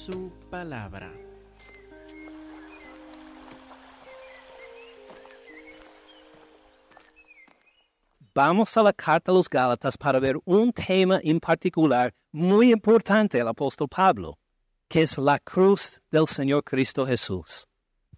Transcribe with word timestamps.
su 0.00 0.32
palabra. 0.50 1.12
Vamos 8.34 8.76
a 8.76 8.82
la 8.82 8.92
carta 8.94 9.30
a 9.30 9.34
los 9.34 9.48
Gálatas 9.48 9.98
para 9.98 10.18
ver 10.18 10.38
un 10.46 10.72
tema 10.72 11.20
en 11.22 11.38
particular 11.38 12.14
muy 12.32 12.72
importante 12.72 13.40
al 13.40 13.48
apóstol 13.48 13.88
Pablo, 13.88 14.38
que 14.88 15.02
es 15.02 15.18
la 15.18 15.38
cruz 15.38 16.00
del 16.10 16.26
Señor 16.26 16.64
Cristo 16.64 17.06
Jesús. 17.06 17.66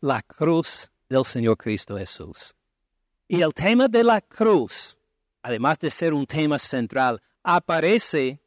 La 0.01 0.23
cruz 0.23 0.88
del 1.09 1.24
Señor 1.24 1.56
Cristo 1.56 1.96
Jesús. 1.96 2.55
Y 3.27 3.41
el 3.41 3.52
tema 3.52 3.88
de 3.88 4.05
la 4.05 4.20
cruz, 4.20 4.96
además 5.42 5.80
de 5.80 5.91
ser 5.91 6.14
un 6.14 6.27
tema 6.27 6.60
central, 6.60 7.20
aparece 7.42 8.41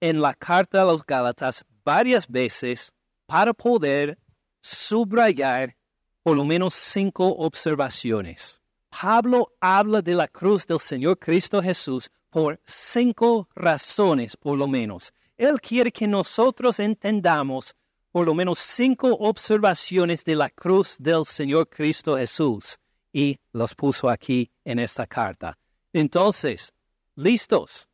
en 0.00 0.20
la 0.20 0.34
carta 0.34 0.82
a 0.82 0.84
los 0.84 1.06
Gálatas 1.06 1.64
varias 1.86 2.26
veces 2.26 2.92
para 3.26 3.54
poder 3.54 4.18
subrayar 4.60 5.76
por 6.24 6.36
lo 6.36 6.44
menos 6.44 6.74
cinco 6.74 7.28
observaciones. 7.28 8.60
Pablo 8.90 9.52
habla 9.60 10.02
de 10.02 10.16
la 10.16 10.26
cruz 10.26 10.66
del 10.66 10.80
Señor 10.80 11.16
Cristo 11.18 11.62
Jesús 11.62 12.10
por 12.28 12.60
cinco 12.64 13.48
razones, 13.54 14.36
por 14.36 14.58
lo 14.58 14.66
menos. 14.66 15.12
Él 15.36 15.60
quiere 15.60 15.92
que 15.92 16.08
nosotros 16.08 16.80
entendamos 16.80 17.72
por 18.10 18.26
lo 18.26 18.34
menos 18.34 18.58
cinco 18.58 19.14
observaciones 19.20 20.24
de 20.24 20.34
la 20.34 20.50
cruz 20.50 20.96
del 20.98 21.24
Señor 21.24 21.68
Cristo 21.68 22.16
Jesús 22.16 22.78
y 23.12 23.38
los 23.52 23.74
puso 23.74 24.08
aquí 24.08 24.50
en 24.64 24.80
esta 24.80 25.06
carta. 25.06 25.56
Entonces, 25.92 26.72
listos. 27.14 27.86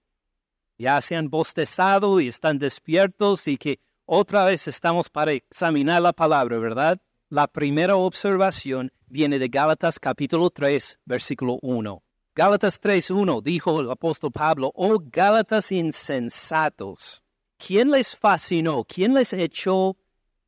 Ya 0.79 1.01
se 1.01 1.17
han 1.17 1.31
bostezado 1.31 2.21
y 2.21 2.29
están 2.29 2.59
despiertos 2.59 3.47
y 3.49 3.57
que 3.57 3.81
otra 4.05 4.45
vez 4.45 4.69
estamos 4.69 5.09
para 5.09 5.33
examinar 5.33 6.03
la 6.03 6.13
palabra, 6.13 6.59
¿verdad? 6.59 7.01
La 7.29 7.47
primera 7.47 7.97
observación 7.97 8.93
viene 9.07 9.39
de 9.39 9.49
Gálatas 9.49 9.99
capítulo 9.99 10.51
3, 10.51 11.01
versículo 11.05 11.59
1. 11.63 12.03
Gálatas 12.35 12.81
1, 13.11 13.41
dijo 13.43 13.81
el 13.81 13.91
apóstol 13.91 14.33
Pablo, 14.33 14.73
oh 14.75 14.99
Gálatas 15.03 15.71
insensatos, 15.71 17.23
¿quién 17.59 17.91
les 17.91 18.17
fascinó? 18.17 18.85
¿Quién 18.85 19.15
les 19.15 19.33
echó 19.33 19.97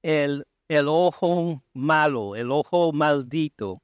el, 0.03 0.47
el 0.69 0.89
ojo 0.89 1.63
malo, 1.75 2.37
el 2.37 2.51
ojo 2.51 2.93
maldito? 2.93 3.83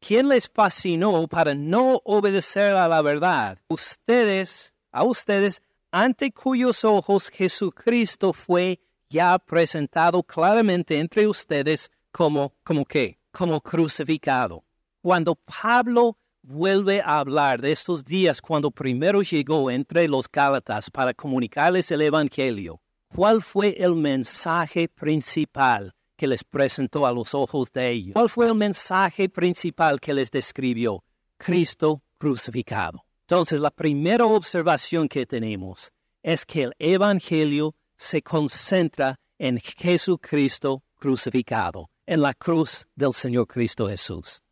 ¿Quién 0.00 0.28
les 0.28 0.48
fascinó 0.48 1.28
para 1.28 1.54
no 1.54 2.00
obedecer 2.04 2.74
a 2.74 2.88
la 2.88 3.02
verdad? 3.02 3.58
Ustedes, 3.68 4.72
a 4.90 5.04
ustedes, 5.04 5.62
ante 5.92 6.32
cuyos 6.32 6.84
ojos 6.84 7.28
Jesucristo 7.28 8.32
fue 8.32 8.80
ya 9.10 9.38
presentado 9.38 10.22
claramente 10.22 10.98
entre 10.98 11.28
ustedes 11.28 11.90
como, 12.10 12.54
como 12.64 12.84
qué, 12.86 13.18
como 13.30 13.60
crucificado. 13.60 14.64
Cuando 15.02 15.34
Pablo 15.34 16.16
vuelve 16.40 17.02
a 17.02 17.18
hablar 17.18 17.60
de 17.60 17.72
estos 17.72 18.04
días 18.04 18.40
cuando 18.40 18.70
primero 18.70 19.20
llegó 19.20 19.70
entre 19.70 20.08
los 20.08 20.26
Gálatas 20.32 20.90
para 20.90 21.12
comunicarles 21.12 21.90
el 21.90 22.00
Evangelio, 22.00 22.80
¿cuál 23.14 23.42
fue 23.42 23.76
el 23.78 23.94
mensaje 23.94 24.88
principal 24.88 25.94
que 26.16 26.26
les 26.26 26.42
presentó 26.42 27.06
a 27.06 27.12
los 27.12 27.34
ojos 27.34 27.70
de 27.70 27.90
ellos? 27.90 28.14
¿Cuál 28.14 28.30
fue 28.30 28.46
el 28.46 28.54
mensaje 28.54 29.28
principal 29.28 30.00
que 30.00 30.14
les 30.14 30.30
describió? 30.30 31.04
Cristo 31.36 32.02
crucificado. 32.16 33.04
Entonces, 33.32 33.60
la 33.60 33.70
primera 33.70 34.26
observación 34.26 35.08
que 35.08 35.24
tenemos 35.24 35.90
es 36.22 36.44
que 36.44 36.64
el 36.64 36.74
Evangelio 36.78 37.74
se 37.96 38.20
concentra 38.20 39.18
en 39.38 39.58
Jesucristo 39.58 40.82
crucificado 40.96 41.88
en 42.04 42.20
la 42.20 42.34
cruz 42.34 42.86
del 42.94 43.14
Señor 43.14 43.46
Cristo 43.46 43.88
Jesús. 43.88 44.42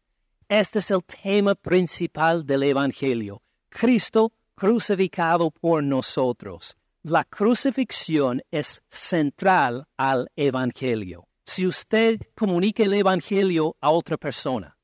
Este 0.48 0.78
es 0.78 0.90
el 0.90 1.04
tema 1.04 1.54
principal 1.56 2.46
del 2.46 2.62
Evangelio. 2.62 3.42
Cristo 3.68 4.32
crucificado 4.54 5.50
por 5.50 5.84
nosotros. 5.84 6.74
La 7.02 7.24
crucifixión 7.24 8.40
es 8.50 8.82
central 8.88 9.86
al 9.98 10.30
Evangelio. 10.36 11.28
Si 11.44 11.66
usted 11.66 12.18
comunica 12.34 12.82
el 12.84 12.94
Evangelio 12.94 13.76
a 13.82 13.90
otra 13.90 14.16
persona 14.16 14.78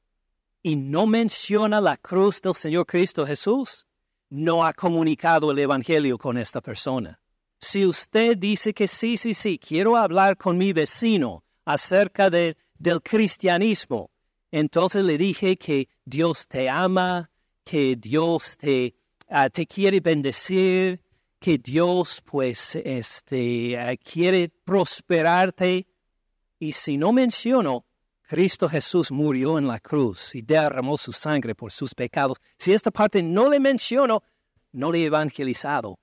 y 0.62 0.76
no 0.76 1.06
menciona 1.06 1.80
la 1.80 1.96
cruz 1.96 2.42
del 2.42 2.54
Señor 2.54 2.84
Cristo 2.84 3.24
Jesús, 3.24 3.85
no 4.31 4.64
ha 4.64 4.72
comunicado 4.72 5.50
el 5.50 5.59
Evangelio 5.59 6.19
con 6.19 6.37
esta 6.38 6.60
persona. 6.60 7.20
Si 7.59 7.87
usted 7.87 8.37
dice 8.37 8.75
que 8.75 8.87
sí, 8.87 9.16
sí, 9.16 9.32
sí, 9.32 9.59
quiero 9.59 9.97
hablar 9.97 10.37
con 10.37 10.59
mi 10.59 10.72
vecino 10.72 11.44
acerca 11.64 12.28
de, 12.28 12.56
del 12.78 13.03
cristianismo. 13.03 14.10
Entonces 14.50 15.04
le 15.04 15.16
dije 15.19 15.56
que 15.56 15.88
Dios 16.04 16.47
te 16.47 16.69
ama, 16.69 17.31
que 17.64 17.97
Dios 17.97 18.56
te, 18.59 18.94
ah, 19.28 19.48
quiere 19.50 20.00
bendecir, 20.00 21.00
que 21.38 21.58
Dios 21.58 22.22
pues 22.25 22.76
este, 22.76 23.78
ah, 23.78 23.97
quiere 23.97 24.48
prosperarte. 24.48 25.87
Y 26.58 26.72
si 26.72 26.97
no 26.97 27.12
menciono, 27.12 27.85
Cristo 28.26 28.69
Jesús 28.69 29.10
murió 29.10 29.59
en 29.59 29.66
la 29.69 29.81
cruz 29.81 30.34
y 30.34 30.42
derramó 30.42 30.97
su 30.97 31.12
sangre 31.12 31.54
por 31.54 31.72
sus 31.72 31.94
pecados. 31.94 32.38
Si 32.59 32.72
esta 32.72 32.91
parte 32.91 33.22
no 33.22 33.48
le 33.48 33.60
menciono, 33.60 34.22
no 34.72 34.91
le 34.91 35.00
he 35.00 35.04
evangelizado. 35.06 35.98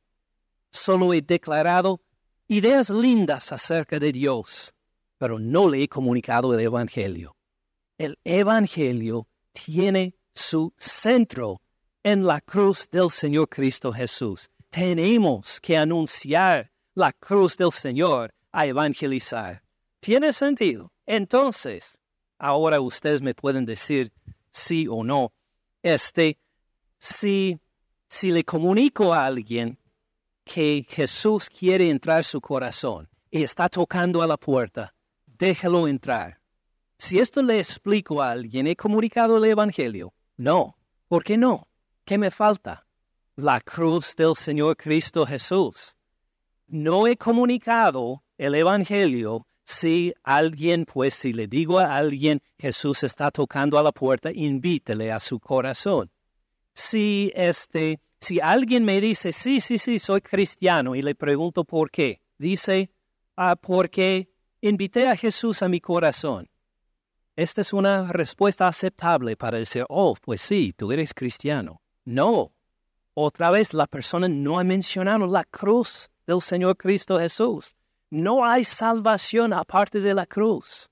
Solo 0.72 1.14
he 1.14 1.22
declarado 1.22 2.02
ideas 2.48 2.90
lindas 2.90 3.52
acerca 3.52 4.00
de 4.00 4.12
Dios 4.12 4.74
pero 5.24 5.40
no 5.40 5.70
le 5.70 5.82
he 5.82 5.88
comunicado 5.88 6.54
el 6.54 6.60
Evangelio. 6.60 7.38
El 7.98 8.20
Evangelio 8.26 9.30
tiene 9.54 10.18
su 10.36 10.74
centro 10.76 11.62
en 12.04 12.26
la 12.26 12.42
cruz 12.42 12.90
del 12.90 13.10
Señor 13.10 13.48
Cristo 13.48 13.94
Jesús. 13.94 14.50
Tenemos 14.70 15.62
que 15.62 15.78
anunciar 15.78 16.70
la 16.94 17.14
cruz 17.14 17.56
del 17.56 17.72
Señor 17.72 18.34
a 18.52 18.66
evangelizar. 18.66 19.64
¿Tiene 20.02 20.34
sentido? 20.34 20.92
Entonces, 21.06 21.98
ahora 22.44 22.82
ustedes 22.82 23.22
me 23.22 23.34
pueden 23.34 23.66
decir 23.66 24.12
sí 24.52 24.86
o 24.90 25.02
no. 25.04 25.32
Este, 25.82 26.38
si, 26.98 27.58
si 28.10 28.34
le 28.34 28.44
comunico 28.44 29.14
a 29.14 29.26
alguien 29.26 29.80
que 30.44 30.86
Jesús 30.90 31.50
quiere 31.50 31.90
entrar 31.90 32.18
en 32.18 32.24
su 32.26 32.42
corazón 32.42 33.10
y 33.32 33.44
está 33.44 33.70
tocando 33.70 34.22
a 34.22 34.28
la 34.28 34.36
puerta, 34.36 34.94
déjalo 35.26 35.88
entrar. 35.88 36.42
Si 36.98 37.18
esto 37.18 37.42
le 37.42 37.60
explico 37.60 38.22
a 38.22 38.32
alguien, 38.32 38.68
¿he 38.68 38.76
comunicado 38.76 39.38
el 39.38 39.46
Evangelio? 39.46 40.14
No. 40.36 40.78
¿Por 41.08 41.24
qué 41.24 41.38
no? 41.38 41.70
¿Qué 42.04 42.18
me 42.18 42.30
falta? 42.30 42.86
La 43.38 43.62
cruz 43.62 44.18
del 44.18 44.36
Señor 44.36 44.76
Cristo 44.76 45.26
Jesús. 45.26 45.96
No 46.68 47.08
he 47.08 47.16
comunicado 47.16 48.26
el 48.38 48.56
Evangelio 48.56 49.48
si 49.64 50.14
alguien, 50.24 50.86
pues 50.86 51.14
si 51.14 51.34
le 51.34 51.48
digo 51.48 51.80
a 51.80 51.96
alguien, 51.96 52.42
Jesús 52.58 53.04
está 53.04 53.32
tocando 53.32 53.78
a 53.78 53.84
la 53.84 53.92
puerta, 53.92 54.32
invítele 54.32 55.12
a 55.12 55.20
su 55.20 55.40
corazón. 55.40 56.12
Si 56.74 57.32
este, 57.36 58.00
si 58.20 58.40
alguien 58.40 58.84
me 58.84 59.00
dice, 59.00 59.32
sí, 59.32 59.62
sí, 59.62 59.78
sí, 59.78 60.00
soy 60.00 60.22
cristiano, 60.22 60.96
y 60.96 61.02
le 61.02 61.16
pregunto 61.16 61.64
por 61.64 61.92
qué, 61.92 62.22
dice, 62.38 62.90
ah, 63.36 63.56
porque 63.56 64.30
invité 64.62 65.08
a 65.08 65.16
Jesús 65.16 65.62
a 65.62 65.70
mi 65.70 65.80
corazón. 65.80 66.50
Esta 67.36 67.62
es 67.62 67.74
una 67.74 68.12
respuesta 68.12 68.68
aceptable 68.68 69.36
para 69.36 69.58
decir, 69.58 69.86
oh, 69.90 70.16
pues 70.22 70.42
sí, 70.42 70.74
tú 70.76 70.92
eres 70.92 71.14
cristiano. 71.14 71.82
No. 72.06 72.54
Otra 73.16 73.50
vez 73.50 73.74
la 73.74 73.88
persona 73.88 74.28
no 74.28 74.60
ha 74.60 74.64
mencionado 74.64 75.26
la 75.26 75.44
cruz 75.44 76.10
del 76.28 76.42
Señor 76.42 76.78
Cristo 76.78 77.20
Jesús. 77.20 77.76
No 78.14 78.46
hay 78.46 78.64
salvación 78.64 79.54
aparte 79.54 80.00
de 80.00 80.14
la 80.14 80.28
cruz. 80.28 80.88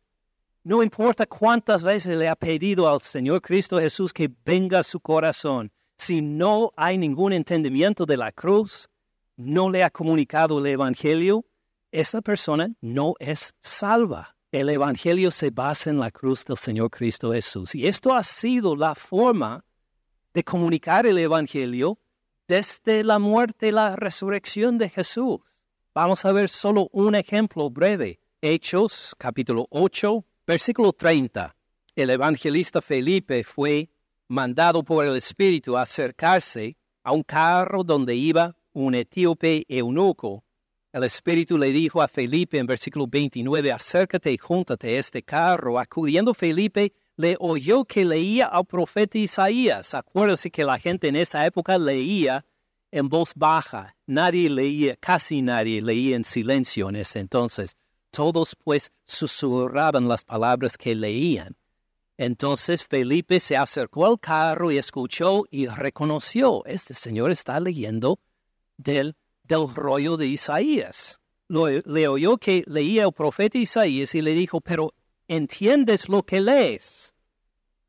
No 0.63 0.81
importa 0.81 1.27
cuántas 1.27 1.83
veces 1.83 2.17
le 2.17 2.27
ha 2.27 2.35
pedido 2.35 2.89
al 2.89 2.99
Señor 3.01 3.43
Cristo 3.43 3.77
Jesús 3.77 4.11
que 4.11 4.27
venga 4.43 4.79
a 4.79 4.83
su 4.83 4.99
corazón. 4.99 5.71
Si 5.99 6.19
no 6.19 6.73
hay 6.75 6.97
ningún 6.97 7.31
entendimiento 7.31 8.07
de 8.07 8.17
la 8.17 8.31
cruz, 8.31 8.89
no 9.35 9.69
le 9.69 9.83
ha 9.83 9.91
comunicado 9.91 10.57
el 10.57 10.65
Evangelio, 10.65 11.45
esa 11.91 12.23
persona 12.23 12.73
no 12.81 13.13
es 13.19 13.53
salva. 13.59 14.35
El 14.51 14.69
Evangelio 14.69 15.29
se 15.29 15.51
basa 15.51 15.91
en 15.91 15.99
la 15.99 16.09
cruz 16.09 16.43
del 16.43 16.57
Señor 16.57 16.89
Cristo 16.89 17.33
Jesús. 17.33 17.75
Y 17.75 17.85
esto 17.85 18.15
ha 18.15 18.23
sido 18.23 18.75
la 18.75 18.95
forma 18.95 19.63
de 20.33 20.43
comunicar 20.43 21.05
el 21.05 21.19
Evangelio 21.19 21.99
desde 22.47 23.03
la 23.03 23.19
muerte 23.19 23.67
y 23.67 23.71
la 23.71 23.95
resurrección 23.95 24.79
de 24.79 24.89
Jesús. 24.89 25.50
Vamos 25.93 26.23
a 26.23 26.31
ver 26.31 26.47
solo 26.47 26.87
un 26.93 27.15
ejemplo 27.15 27.69
breve. 27.69 28.21
Hechos 28.41 29.13
capítulo 29.17 29.67
8, 29.71 30.23
versículo 30.47 30.93
30. 30.93 31.53
El 31.97 32.11
evangelista 32.11 32.81
Felipe 32.81 33.43
fue 33.43 33.89
mandado 34.29 34.83
por 34.83 35.05
el 35.05 35.17
Espíritu 35.17 35.75
a 35.75 35.81
acercarse 35.81 36.77
a 37.03 37.11
un 37.11 37.23
carro 37.23 37.83
donde 37.83 38.15
iba 38.15 38.55
un 38.71 38.95
etíope 38.95 39.65
eunuco 39.67 40.45
El 40.93 41.03
Espíritu 41.03 41.57
le 41.57 41.73
dijo 41.73 42.01
a 42.01 42.07
Felipe 42.07 42.57
en 42.57 42.67
versículo 42.67 43.05
29, 43.05 43.73
acércate 43.73 44.31
y 44.31 44.37
júntate 44.37 44.95
a 44.95 44.99
este 44.99 45.23
carro. 45.23 45.77
Acudiendo 45.77 46.33
Felipe, 46.33 46.93
le 47.17 47.35
oyó 47.37 47.83
que 47.83 48.05
leía 48.05 48.45
al 48.45 48.65
profeta 48.65 49.17
Isaías. 49.17 49.93
Acuérdese 49.93 50.51
que 50.51 50.63
la 50.63 50.79
gente 50.79 51.09
en 51.09 51.17
esa 51.17 51.45
época 51.45 51.77
leía 51.77 52.45
en 52.91 53.09
voz 53.09 53.33
baja. 53.35 53.95
Nadie 54.05 54.49
leía, 54.49 54.95
casi 54.97 55.41
nadie 55.41 55.81
leía 55.81 56.15
en 56.15 56.23
silencio 56.23 56.89
en 56.89 56.97
ese 56.97 57.19
entonces. 57.19 57.77
Todos 58.11 58.55
pues 58.55 58.91
susurraban 59.05 60.07
las 60.07 60.23
palabras 60.23 60.77
que 60.77 60.93
leían. 60.93 61.55
Entonces 62.17 62.83
Felipe 62.83 63.39
se 63.39 63.57
acercó 63.57 64.05
al 64.05 64.19
carro 64.19 64.71
y 64.71 64.77
escuchó 64.77 65.45
y 65.49 65.65
reconoció, 65.65 66.63
este 66.65 66.93
señor 66.93 67.31
está 67.31 67.59
leyendo 67.59 68.19
del, 68.77 69.15
del 69.43 69.73
rollo 69.73 70.17
de 70.17 70.27
Isaías. 70.27 71.19
le 71.47 72.07
oyó 72.07 72.37
que 72.37 72.63
leía 72.67 73.05
el 73.05 73.13
profeta 73.13 73.57
Isaías 73.57 74.13
y 74.13 74.21
le 74.21 74.33
dijo, 74.33 74.61
pero 74.61 74.93
¿entiendes 75.27 76.09
lo 76.09 76.23
que 76.23 76.41
lees? 76.41 77.13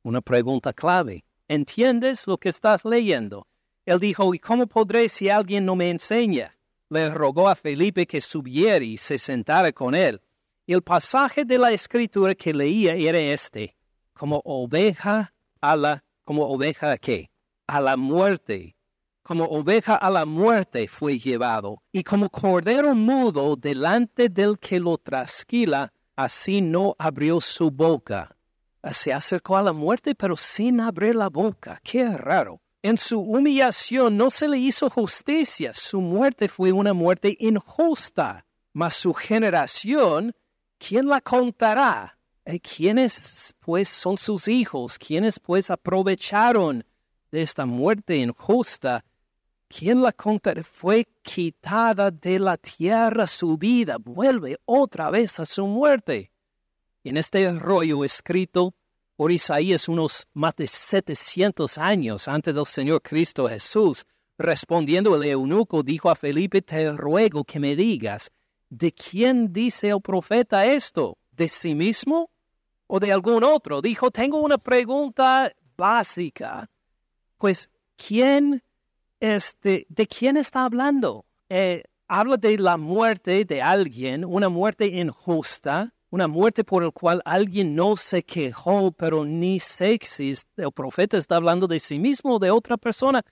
Una 0.03 0.21
pregunta 0.21 0.73
clave. 0.73 1.25
¿Entiendes 1.49 2.27
lo 2.27 2.39
que 2.39 2.49
estás 2.49 2.85
leyendo? 2.85 3.47
Él 3.84 3.99
dijo, 3.99 4.34
¿y 4.34 4.38
cómo 4.38 4.67
podré 4.67 5.08
si 5.08 5.29
alguien 5.29 5.64
no 5.64 5.76
me 5.76 5.90
enseña? 5.90 6.56
Le 6.88 7.11
rogó 7.11 7.49
a 7.49 7.55
Felipe 7.55 8.06
que 8.06 8.20
subiera 8.20 8.84
y 8.84 8.96
se 8.96 9.19
sentara 9.19 9.73
con 9.73 9.94
él. 9.94 10.20
Y 10.67 10.75
el 10.75 10.82
pasaje 10.82 11.44
de 11.44 11.58
la 11.58 11.73
escritura 11.73 12.34
que 12.34 12.52
leía 12.52 12.94
era 12.94 13.19
este 13.19 13.76
como 14.23 14.40
oveja 14.44 15.34
a 15.61 15.75
la, 15.75 16.05
como 16.25 16.46
oveja 16.46 16.93
a 16.93 16.96
qué? 16.96 17.31
A 17.67 17.81
la 17.81 17.96
muerte. 17.96 18.76
Como 19.25 19.46
oveja 19.46 19.96
a 19.96 20.11
la 20.11 20.25
muerte 20.25 20.87
fue 20.87 21.19
llevado, 21.19 21.82
y 21.90 22.05
como 22.05 22.29
cordero 22.29 22.94
mudo 22.94 23.56
delante 23.56 24.29
del 24.29 24.61
que 24.61 24.79
lo 24.79 24.96
trasquila, 24.99 25.93
así 26.14 26.61
no 26.61 26.94
abrió 26.99 27.40
su 27.40 27.70
boca. 27.73 28.37
Se 28.93 29.12
acercó 29.12 29.56
a 29.56 29.62
la 29.62 29.73
muerte, 29.73 30.14
pero 30.14 30.37
sin 30.37 30.81
abrir 30.81 31.14
la 31.14 31.29
boca. 31.29 31.81
Qué 31.82 32.08
raro. 32.17 32.61
En 32.84 32.99
su 32.99 33.20
humillación 33.20 34.17
no 34.17 34.29
se 34.29 34.49
le 34.49 34.58
hizo 34.58 34.90
justicia. 34.90 35.73
Su 35.73 36.00
muerte 36.00 36.49
fue 36.49 36.73
una 36.73 36.93
muerte 36.93 37.37
injusta. 37.38 38.44
Mas 38.73 38.94
su 38.94 39.14
generación, 39.14 40.34
¿quién 40.79 41.06
la 41.06 41.20
contará? 41.20 42.19
Eh, 42.44 42.58
¿Quiénes 42.58 43.55
pues 43.61 43.88
son 43.88 44.19
sus 44.19 44.49
hijos? 44.49 44.99
¿Quiénes 44.99 45.38
pues 45.38 45.70
aprovecharon 45.70 46.84
de 47.31 47.43
esta 47.43 47.67
muerte 47.67 48.17
injusta? 48.17 49.05
¿Quién 49.69 50.02
la 50.02 50.11
contará? 50.11 50.64
Fue 50.64 51.06
quitada 51.23 52.11
de 52.11 52.40
la 52.40 52.56
tierra 52.56 53.29
su 53.29 53.56
vida, 53.56 53.96
vuelve 53.99 54.58
otra 54.64 55.08
vez 55.11 55.38
a 55.38 55.44
su 55.44 55.67
muerte. 55.69 56.32
En 57.05 57.17
este 57.17 57.49
rollo 57.52 58.05
escrito 58.05 58.75
por 59.23 59.31
Isaías 59.31 59.89
unos 59.89 60.27
más 60.35 60.57
de 60.57 60.67
700 60.67 61.79
años 61.79 62.27
antes 62.27 62.53
del 62.53 62.67
Señor 62.67 63.03
Cristo 63.03 63.47
Jesús, 63.47 64.05
respondiendo 64.37 65.15
el 65.15 65.23
eunuco 65.23 65.85
dijo 65.85 66.11
a 66.11 66.17
Felipe, 66.17 66.61
te 66.61 66.91
ruego 66.91 67.45
que 67.45 67.61
me 67.61 67.77
digas, 67.77 68.33
¿de 68.69 68.91
quién 68.91 69.53
dice 69.53 69.91
el 69.91 70.01
profeta 70.01 70.67
esto? 70.67 71.19
¿De 71.31 71.49
sí 71.49 71.77
mismo 71.77 72.31
o 72.89 72.99
de 72.99 73.13
algún 73.13 73.45
otro. 73.45 73.81
Dijo, 73.81 74.11
tengo 74.11 74.41
una 74.41 74.59
pregunta 74.59 75.53
básica. 75.77 76.69
Pues, 77.39 77.71
¿quién, 77.95 78.65
este, 79.21 79.87
de 79.89 80.09
quién 80.09 80.37
está 80.37 80.65
hablando? 80.65 81.27
Eh, 81.49 81.85
habla 82.09 82.39
de 82.39 82.59
la 82.59 82.77
muerte 82.77 83.45
de 83.45 83.63
alguien, 83.63 84.25
una 84.25 84.49
muerte 84.49 84.87
injusta, 84.87 85.95
una 86.12 86.29
muerte 86.29 86.62
por 86.62 86.85
la 86.85 86.91
cual 86.91 87.23
alguien 87.25 87.75
no 87.75 87.97
se 87.97 88.23
quejó, 88.23 88.93
pero 88.93 89.25
ni 89.25 89.59
sexy. 89.59 90.35
El 90.59 90.70
profeta 90.70 91.17
está 91.17 91.37
hablando 91.37 91.67
de 91.67 91.81
sí 91.81 91.99
mismo 91.99 92.35
o 92.35 92.38
de 92.38 92.50
otra 92.50 92.76
persona. 92.76 93.25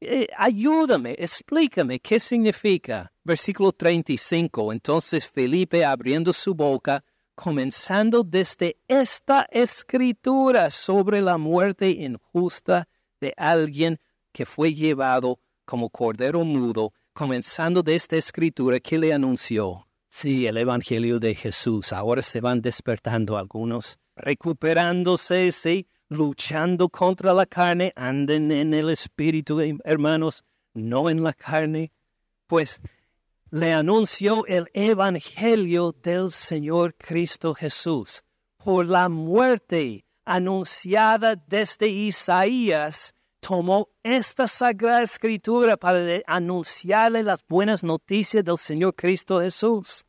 Eh, 0.00 0.28
ayúdame, 0.36 1.16
explícame 1.18 1.98
qué 1.98 2.20
significa. 2.20 3.12
Versículo 3.24 3.72
35. 3.72 4.72
Entonces 4.72 5.26
Felipe, 5.26 5.84
abriendo 5.84 6.32
su 6.32 6.54
boca, 6.54 7.04
comenzando 7.34 8.22
desde 8.22 8.76
esta 8.86 9.48
escritura 9.50 10.70
sobre 10.70 11.20
la 11.20 11.38
muerte 11.38 11.90
injusta 11.90 12.88
de 13.20 13.34
alguien 13.36 13.98
que 14.30 14.46
fue 14.46 14.72
llevado 14.72 15.40
como 15.64 15.90
cordero 15.90 16.44
mudo, 16.44 16.92
comenzando 17.12 17.82
de 17.82 17.96
esta 17.96 18.14
escritura 18.14 18.78
que 18.78 18.96
le 18.96 19.12
anunció. 19.12 19.87
Sí, 20.08 20.46
el 20.46 20.56
Evangelio 20.56 21.18
de 21.20 21.34
Jesús. 21.34 21.92
Ahora 21.92 22.22
se 22.22 22.40
van 22.40 22.60
despertando 22.60 23.36
algunos, 23.36 23.98
recuperándose, 24.16 25.52
sí, 25.52 25.86
luchando 26.08 26.88
contra 26.88 27.34
la 27.34 27.46
carne, 27.46 27.92
anden 27.94 28.50
en 28.50 28.74
el 28.74 28.90
Espíritu, 28.90 29.60
hermanos, 29.84 30.44
no 30.74 31.10
en 31.10 31.22
la 31.22 31.32
carne. 31.34 31.92
Pues 32.46 32.80
le 33.50 33.72
anunció 33.72 34.46
el 34.46 34.68
Evangelio 34.72 35.92
del 35.92 36.30
Señor 36.30 36.94
Cristo 36.96 37.54
Jesús. 37.54 38.24
Por 38.56 38.86
la 38.86 39.08
muerte 39.08 40.04
anunciada 40.24 41.36
desde 41.36 41.88
Isaías, 41.88 43.14
tomó 43.40 43.88
esta 44.02 44.46
sagrada 44.46 45.02
escritura 45.02 45.76
para 45.76 46.00
anunciarle 46.26 47.22
las 47.22 47.40
buenas 47.48 47.82
noticias 47.82 48.44
del 48.44 48.58
Señor 48.58 48.94
Cristo 48.94 49.40
Jesús. 49.40 50.04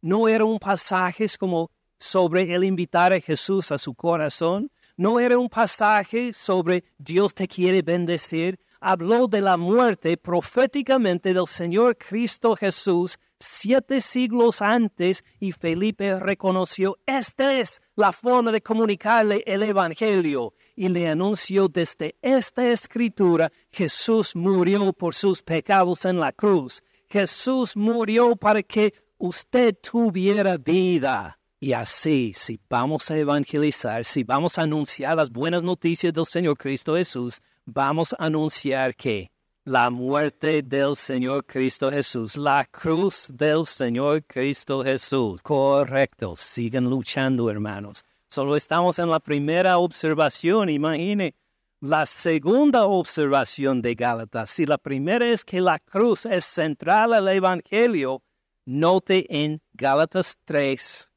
No 0.00 0.28
era 0.28 0.44
un 0.44 0.58
pasaje 0.58 1.26
como 1.38 1.70
sobre 1.98 2.54
el 2.54 2.64
invitar 2.64 3.12
a 3.12 3.20
Jesús 3.20 3.72
a 3.72 3.78
su 3.78 3.94
corazón, 3.94 4.70
no 4.96 5.20
era 5.20 5.38
un 5.38 5.48
pasaje 5.48 6.32
sobre 6.32 6.84
Dios 6.98 7.34
te 7.34 7.48
quiere 7.48 7.82
bendecir, 7.82 8.58
habló 8.80 9.26
de 9.26 9.40
la 9.40 9.56
muerte 9.56 10.16
proféticamente 10.16 11.32
del 11.32 11.46
Señor 11.46 11.96
Cristo 11.96 12.56
Jesús 12.56 13.18
siete 13.38 14.00
siglos 14.00 14.62
antes 14.62 15.24
y 15.38 15.52
Felipe 15.52 16.18
reconoció, 16.18 16.98
esta 17.06 17.58
es 17.58 17.80
la 17.94 18.12
forma 18.12 18.52
de 18.52 18.62
comunicarle 18.62 19.42
el 19.46 19.62
Evangelio 19.62 20.54
y 20.76 20.90
le 20.90 21.08
anunció 21.08 21.68
desde 21.68 22.14
esta 22.20 22.70
escritura, 22.70 23.50
Jesús 23.72 24.36
murió 24.36 24.92
por 24.92 25.14
sus 25.14 25.42
pecados 25.42 26.04
en 26.04 26.20
la 26.20 26.32
cruz. 26.32 26.82
Jesús 27.08 27.74
murió 27.76 28.36
para 28.36 28.62
que 28.62 28.92
usted 29.16 29.74
tuviera 29.80 30.58
vida. 30.58 31.38
Y 31.58 31.72
así, 31.72 32.32
si 32.34 32.60
vamos 32.68 33.10
a 33.10 33.16
evangelizar, 33.16 34.04
si 34.04 34.22
vamos 34.22 34.58
a 34.58 34.62
anunciar 34.62 35.16
las 35.16 35.30
buenas 35.30 35.62
noticias 35.62 36.12
del 36.12 36.26
Señor 36.26 36.58
Cristo 36.58 36.94
Jesús, 36.94 37.40
vamos 37.64 38.12
a 38.12 38.26
anunciar 38.26 38.94
que 38.94 39.30
la 39.64 39.88
muerte 39.90 40.62
del 40.62 40.94
Señor 40.94 41.46
Cristo 41.46 41.90
Jesús, 41.90 42.36
la 42.36 42.66
cruz 42.66 43.32
del 43.34 43.64
Señor 43.64 44.22
Cristo 44.24 44.84
Jesús. 44.84 45.42
Correcto, 45.42 46.36
sigan 46.36 46.84
luchando 46.84 47.50
hermanos. 47.50 48.04
Solo 48.36 48.54
estamos 48.54 48.98
en 48.98 49.08
la 49.08 49.18
primera 49.18 49.78
observación, 49.78 50.68
imagine. 50.68 51.34
La 51.80 52.04
segunda 52.04 52.84
observación 52.84 53.80
de 53.80 53.94
Gálatas, 53.94 54.50
si 54.50 54.66
la 54.66 54.76
primera 54.76 55.26
es 55.26 55.42
que 55.42 55.58
la 55.58 55.78
cruz 55.78 56.26
es 56.26 56.44
central 56.44 57.14
al 57.14 57.28
Evangelio, 57.28 58.22
note 58.66 59.24
en 59.30 59.62
Gálatas 59.72 60.36
3 60.44 61.10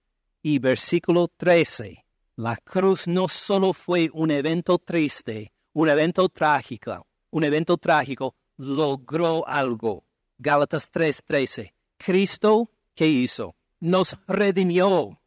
y 0.44 0.60
versículo 0.60 1.28
13, 1.36 2.06
la 2.38 2.56
cruz 2.56 3.06
no 3.06 3.28
solo 3.28 3.74
fue 3.74 4.10
un 4.14 4.32
evento 4.32 4.78
triste, 4.78 5.52
un 5.74 5.90
evento 5.90 6.30
trágico, 6.30 7.06
un 7.32 7.44
evento 7.44 7.76
trágico, 7.76 8.34
logró 8.56 9.46
algo. 9.46 10.06
Gálatas 10.38 10.90
3:13. 10.90 11.74
Cristo, 11.98 12.72
¿qué 12.96 13.08
hizo? 13.08 13.58
Nos 13.82 14.16
redimió 14.26 15.20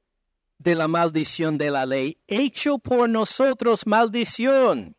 de 0.62 0.75
la 0.75 0.88
maldición 0.88 1.59
de 1.59 1.71
la 1.71 1.87
ley, 1.87 2.19
hecho 2.26 2.78
por 2.78 3.09
nosotros 3.09 3.87
maldición, 3.87 4.97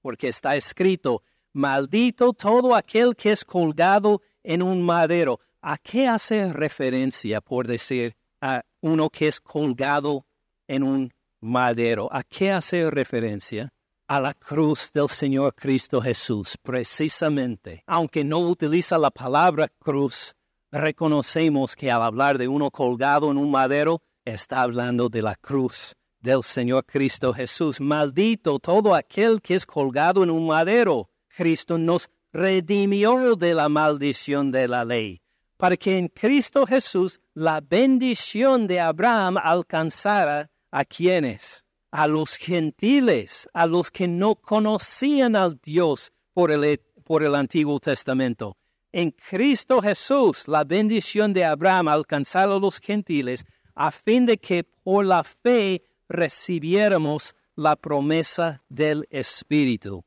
porque 0.00 0.28
está 0.28 0.56
escrito, 0.56 1.22
maldito 1.52 2.32
todo 2.32 2.74
aquel 2.74 3.14
que 3.14 3.32
es 3.32 3.44
colgado 3.44 4.22
en 4.42 4.62
un 4.62 4.82
madero. 4.82 5.40
¿A 5.60 5.78
qué 5.78 6.08
hace 6.08 6.52
referencia 6.52 7.40
por 7.40 7.66
decir 7.66 8.16
a 8.40 8.64
uno 8.80 9.10
que 9.10 9.28
es 9.28 9.40
colgado 9.40 10.26
en 10.66 10.82
un 10.82 11.12
madero? 11.40 12.08
¿A 12.10 12.22
qué 12.22 12.50
hace 12.50 12.90
referencia? 12.90 13.72
a 14.08 14.20
la 14.20 14.34
cruz 14.34 14.90
del 14.92 15.08
Señor 15.08 15.54
Cristo 15.54 15.98
Jesús, 16.02 16.58
precisamente. 16.62 17.82
Aunque 17.86 18.24
no 18.24 18.40
utiliza 18.40 18.98
la 18.98 19.10
palabra 19.10 19.68
cruz, 19.78 20.34
reconocemos 20.70 21.74
que 21.74 21.90
al 21.90 22.02
hablar 22.02 22.36
de 22.36 22.46
uno 22.46 22.70
colgado 22.70 23.30
en 23.30 23.38
un 23.38 23.50
madero, 23.50 24.02
está 24.24 24.62
hablando 24.62 25.08
de 25.08 25.22
la 25.22 25.34
cruz 25.34 25.94
del 26.20 26.42
Señor 26.42 26.84
Cristo 26.84 27.32
Jesús. 27.32 27.80
Maldito 27.80 28.58
todo 28.58 28.94
aquel 28.94 29.40
que 29.40 29.54
es 29.54 29.66
colgado 29.66 30.22
en 30.22 30.30
un 30.30 30.46
madero. 30.46 31.10
Cristo 31.28 31.78
nos 31.78 32.08
redimió 32.32 33.36
de 33.36 33.54
la 33.54 33.68
maldición 33.68 34.50
de 34.52 34.68
la 34.68 34.84
ley 34.84 35.22
para 35.62 35.76
que 35.76 35.96
en 35.96 36.08
Cristo 36.08 36.66
Jesús 36.66 37.20
la 37.34 37.60
bendición 37.60 38.66
de 38.66 38.80
Abraham 38.80 39.36
alcanzara 39.36 40.50
a 40.72 40.84
quienes, 40.84 41.64
a 41.92 42.08
los 42.08 42.34
gentiles, 42.34 43.48
a 43.54 43.68
los 43.68 43.88
que 43.88 44.08
no 44.08 44.34
conocían 44.34 45.36
al 45.36 45.60
Dios 45.62 46.10
por 46.32 46.50
el, 46.50 46.80
por 47.04 47.22
el 47.22 47.36
Antiguo 47.36 47.78
Testamento. 47.78 48.56
En 48.90 49.12
Cristo 49.12 49.80
Jesús 49.80 50.48
la 50.48 50.64
bendición 50.64 51.32
de 51.32 51.44
Abraham 51.44 51.86
alcanzara 51.86 52.56
a 52.56 52.58
los 52.58 52.80
gentiles 52.80 53.44
a 53.74 53.90
fin 53.90 54.26
de 54.26 54.38
que 54.38 54.64
por 54.64 55.04
la 55.04 55.24
fe 55.24 55.82
recibiéramos 56.08 57.34
la 57.56 57.76
promesa 57.76 58.62
del 58.68 59.06
Espíritu. 59.10 60.04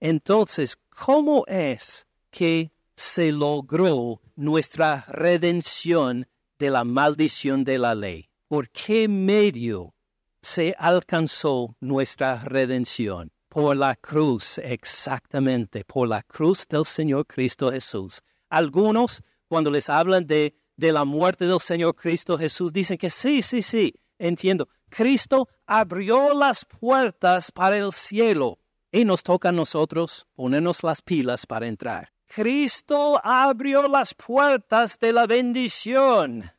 Entonces, 0.00 0.76
¿cómo 0.90 1.44
es 1.46 2.06
que 2.30 2.72
se 2.96 3.32
logró 3.32 4.20
nuestra 4.36 5.04
redención 5.08 6.26
de 6.58 6.70
la 6.70 6.84
maldición 6.84 7.64
de 7.64 7.78
la 7.78 7.94
ley? 7.94 8.28
¿Por 8.48 8.68
qué 8.70 9.08
medio 9.08 9.94
se 10.40 10.74
alcanzó 10.78 11.76
nuestra 11.80 12.42
redención? 12.44 13.30
Por 13.48 13.76
la 13.76 13.94
cruz, 13.96 14.58
exactamente, 14.58 15.84
por 15.84 16.08
la 16.08 16.22
cruz 16.22 16.66
del 16.68 16.84
Señor 16.84 17.26
Cristo 17.26 17.70
Jesús. 17.70 18.22
Algunos, 18.48 19.22
cuando 19.46 19.70
les 19.70 19.88
hablan 19.88 20.26
de, 20.26 20.54
de 20.76 20.92
la 20.92 21.04
muerte 21.04 21.46
del 21.46 21.60
Señor 21.60 21.94
Cristo 21.94 22.38
Jesús, 22.38 22.72
dicen 22.72 22.98
que 22.98 23.10
sí, 23.10 23.42
sí, 23.42 23.62
sí, 23.62 23.94
entiendo. 24.18 24.68
Cristo 24.88 25.48
abrió 25.66 26.34
las 26.34 26.64
puertas 26.64 27.50
para 27.50 27.76
el 27.76 27.92
cielo 27.92 28.58
y 28.90 29.04
nos 29.04 29.22
toca 29.22 29.48
a 29.48 29.52
nosotros 29.52 30.26
ponernos 30.34 30.82
las 30.82 31.00
pilas 31.02 31.46
para 31.46 31.66
entrar. 31.66 32.12
Cristo 32.26 33.20
abrió 33.22 33.88
las 33.88 34.14
puertas 34.14 34.98
de 34.98 35.12
la 35.12 35.26
bendición 35.26 36.50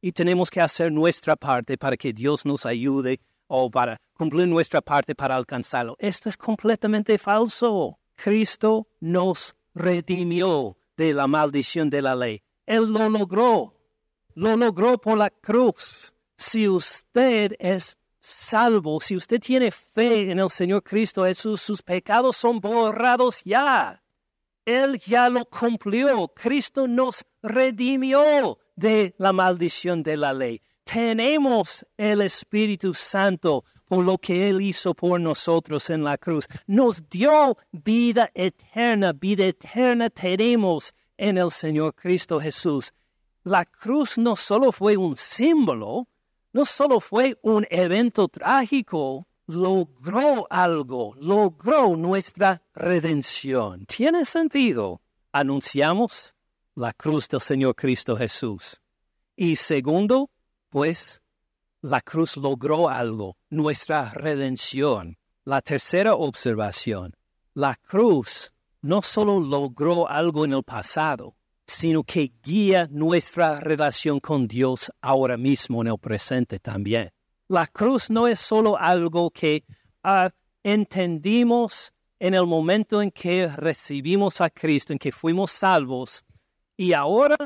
y 0.00 0.12
tenemos 0.12 0.50
que 0.50 0.60
hacer 0.60 0.90
nuestra 0.90 1.36
parte 1.36 1.76
para 1.76 1.96
que 1.96 2.12
Dios 2.12 2.44
nos 2.44 2.64
ayude 2.64 3.20
o 3.46 3.70
para 3.70 3.98
cumplir 4.14 4.48
nuestra 4.48 4.80
parte 4.80 5.14
para 5.14 5.36
alcanzarlo. 5.36 5.96
Esto 5.98 6.28
es 6.28 6.36
completamente 6.36 7.18
falso. 7.18 7.98
Cristo 8.14 8.88
nos 9.00 9.54
redimió 9.74 10.76
de 10.96 11.14
la 11.14 11.26
maldición 11.26 11.90
de 11.90 12.02
la 12.02 12.14
ley. 12.14 12.42
Él 12.70 12.92
lo 12.92 13.08
logró. 13.08 13.74
Lo 14.34 14.56
logró 14.56 14.96
por 14.96 15.18
la 15.18 15.28
cruz. 15.28 16.12
Si 16.36 16.68
usted 16.68 17.56
es 17.58 17.96
salvo, 18.20 19.00
si 19.00 19.16
usted 19.16 19.40
tiene 19.40 19.72
fe 19.72 20.30
en 20.30 20.38
el 20.38 20.48
Señor 20.48 20.84
Cristo 20.84 21.24
sus 21.34 21.82
pecados 21.82 22.36
son 22.36 22.60
borrados 22.60 23.42
ya. 23.44 24.00
Él 24.64 25.00
ya 25.00 25.28
lo 25.28 25.46
cumplió. 25.46 26.28
Cristo 26.28 26.86
nos 26.86 27.24
redimió 27.42 28.58
de 28.76 29.16
la 29.18 29.32
maldición 29.32 30.04
de 30.04 30.16
la 30.16 30.32
ley. 30.32 30.62
Tenemos 30.84 31.84
el 31.96 32.20
Espíritu 32.20 32.94
Santo 32.94 33.64
por 33.84 34.04
lo 34.04 34.16
que 34.16 34.48
Él 34.48 34.60
hizo 34.60 34.94
por 34.94 35.20
nosotros 35.20 35.90
en 35.90 36.04
la 36.04 36.16
cruz. 36.16 36.46
Nos 36.68 37.08
dio 37.08 37.58
vida 37.72 38.30
eterna. 38.32 39.12
Vida 39.12 39.46
eterna 39.46 40.08
tenemos 40.08 40.94
en 41.20 41.36
el 41.36 41.50
Señor 41.50 41.94
Cristo 41.94 42.40
Jesús. 42.40 42.92
La 43.44 43.64
cruz 43.64 44.16
no 44.16 44.34
solo 44.34 44.72
fue 44.72 44.96
un 44.96 45.14
símbolo, 45.14 46.08
no 46.52 46.64
solo 46.64 46.98
fue 46.98 47.38
un 47.42 47.66
evento 47.70 48.26
trágico, 48.28 49.28
logró 49.46 50.46
algo, 50.50 51.14
logró 51.20 51.96
nuestra 51.96 52.62
redención. 52.74 53.84
¿Tiene 53.86 54.24
sentido? 54.24 55.02
Anunciamos 55.30 56.34
la 56.74 56.92
cruz 56.94 57.28
del 57.28 57.40
Señor 57.40 57.74
Cristo 57.76 58.16
Jesús. 58.16 58.80
Y 59.36 59.56
segundo, 59.56 60.30
pues, 60.70 61.22
la 61.82 62.00
cruz 62.00 62.36
logró 62.36 62.88
algo, 62.88 63.36
nuestra 63.50 64.10
redención. 64.12 65.18
La 65.44 65.60
tercera 65.60 66.14
observación, 66.14 67.16
la 67.54 67.74
cruz 67.76 68.52
no 68.82 69.02
solo 69.02 69.40
logró 69.40 70.08
algo 70.08 70.44
en 70.44 70.52
el 70.52 70.62
pasado, 70.62 71.36
sino 71.66 72.02
que 72.02 72.32
guía 72.42 72.88
nuestra 72.90 73.60
relación 73.60 74.20
con 74.20 74.48
Dios 74.48 74.90
ahora 75.00 75.36
mismo 75.36 75.82
en 75.82 75.88
el 75.88 75.98
presente 75.98 76.58
también. 76.58 77.10
La 77.48 77.66
cruz 77.66 78.10
no 78.10 78.26
es 78.26 78.38
solo 78.40 78.78
algo 78.78 79.30
que 79.30 79.64
ah, 80.02 80.30
entendimos 80.62 81.92
en 82.18 82.34
el 82.34 82.46
momento 82.46 83.00
en 83.00 83.10
que 83.10 83.48
recibimos 83.48 84.40
a 84.40 84.50
Cristo, 84.50 84.92
en 84.92 84.98
que 84.98 85.10
fuimos 85.10 85.50
salvos, 85.50 86.22
y 86.76 86.92
ahora 86.92 87.36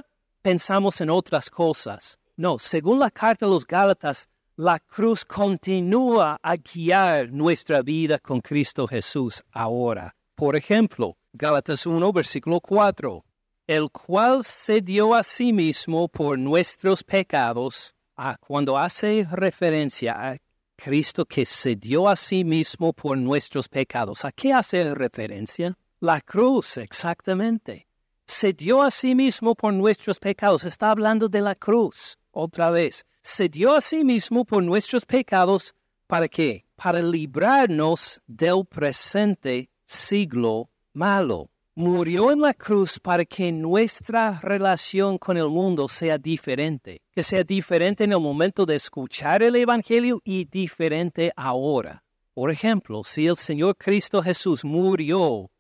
pensamos 0.43 1.01
en 1.01 1.11
otras 1.11 1.49
cosas. 1.49 2.19
No, 2.37 2.59
según 2.59 2.99
la 2.99 3.11
carta 3.11 3.47
de 3.47 3.53
los 3.53 3.67
Gálatas, 3.67 4.29
la 4.57 4.79
cruz 4.79 5.25
continúa 5.25 6.39
a 6.43 6.57
guiar 6.57 7.31
nuestra 7.33 7.83
vida 7.83 8.19
con 8.19 8.41
Cristo 8.41 8.87
Jesús 8.87 9.43
ahora. 9.53 10.15
Por 10.35 10.57
ejemplo, 10.57 11.17
Gálatas 11.33 11.87
1, 11.87 12.13
versículo 12.13 12.61
4, 12.61 13.25
el 13.67 13.91
cual 13.91 14.45
se 14.45 14.81
dio 14.81 15.15
a 15.15 15.23
sí 15.23 15.53
mismo 15.53 16.09
por 16.09 16.39
nuestros 16.39 17.03
pecados 17.03 17.95
Ah, 18.17 18.37
cuando 18.39 18.79
hace 18.79 19.27
referencia 19.29 20.13
a 20.13 20.37
Cristo 20.77 21.25
que 21.25 21.45
se 21.45 21.75
dio 21.75 22.09
a 22.09 22.15
sí 22.15 22.45
mismo 22.45 22.93
por 22.93 23.19
nuestros 23.19 23.69
pecados, 23.69 24.25
¿a 24.25 24.31
qué 24.31 24.53
hace 24.53 24.95
referencia? 24.95 25.77
La 25.99 26.21
cruz, 26.21 26.77
exactamente. 26.77 27.89
Se 28.25 28.53
dio 28.53 28.83
a 28.83 28.93
sí 28.93 29.17
mismo 29.17 29.57
por 29.57 29.73
nuestros 29.75 30.21
pecados. 30.21 30.65
Está 30.65 30.93
hablando 30.93 31.29
de 31.29 31.41
la 31.41 31.57
cruz, 31.57 32.17
otra 32.31 32.71
vez. 32.71 33.05
Se 33.21 33.49
dio 33.49 33.75
a 33.75 33.81
sí 33.81 34.05
mismo 34.05 34.45
por 34.45 34.63
nuestros 34.63 35.05
pecados. 35.05 35.75
¿Para 36.07 36.29
qué? 36.29 36.65
Para 36.77 37.03
librarnos 37.03 38.21
del 38.29 38.65
presente 38.65 39.71
siglo 39.85 40.71
malo 40.93 41.51
murió 41.77 42.31
en 42.31 42.41
la 42.41 42.55
cruz 42.55 43.01
para 43.01 43.25
que 43.25 43.51
nuestra 43.51 44.41
relación 44.41 45.19
con 45.19 45.37
el 45.37 45.49
mundo 45.49 45.89
sea 45.89 46.19
diferente, 46.19 47.03
que 47.11 47.23
sea 47.23 47.43
diferente 47.43 48.05
en 48.05 48.13
el 48.13 48.21
momento 48.21 48.65
de 48.65 48.77
escuchar 48.77 49.43
el 49.43 49.57
Evangelio 49.57 50.21
y 50.25 50.45
diferente 50.45 51.33
ahora. 51.37 52.05
Por 52.33 52.51
ejemplo, 52.51 53.03
si 53.05 53.27
el 53.27 53.37
Señor 53.37 53.77
Cristo 53.77 54.23
Jesús 54.23 54.65
murió 54.65 55.51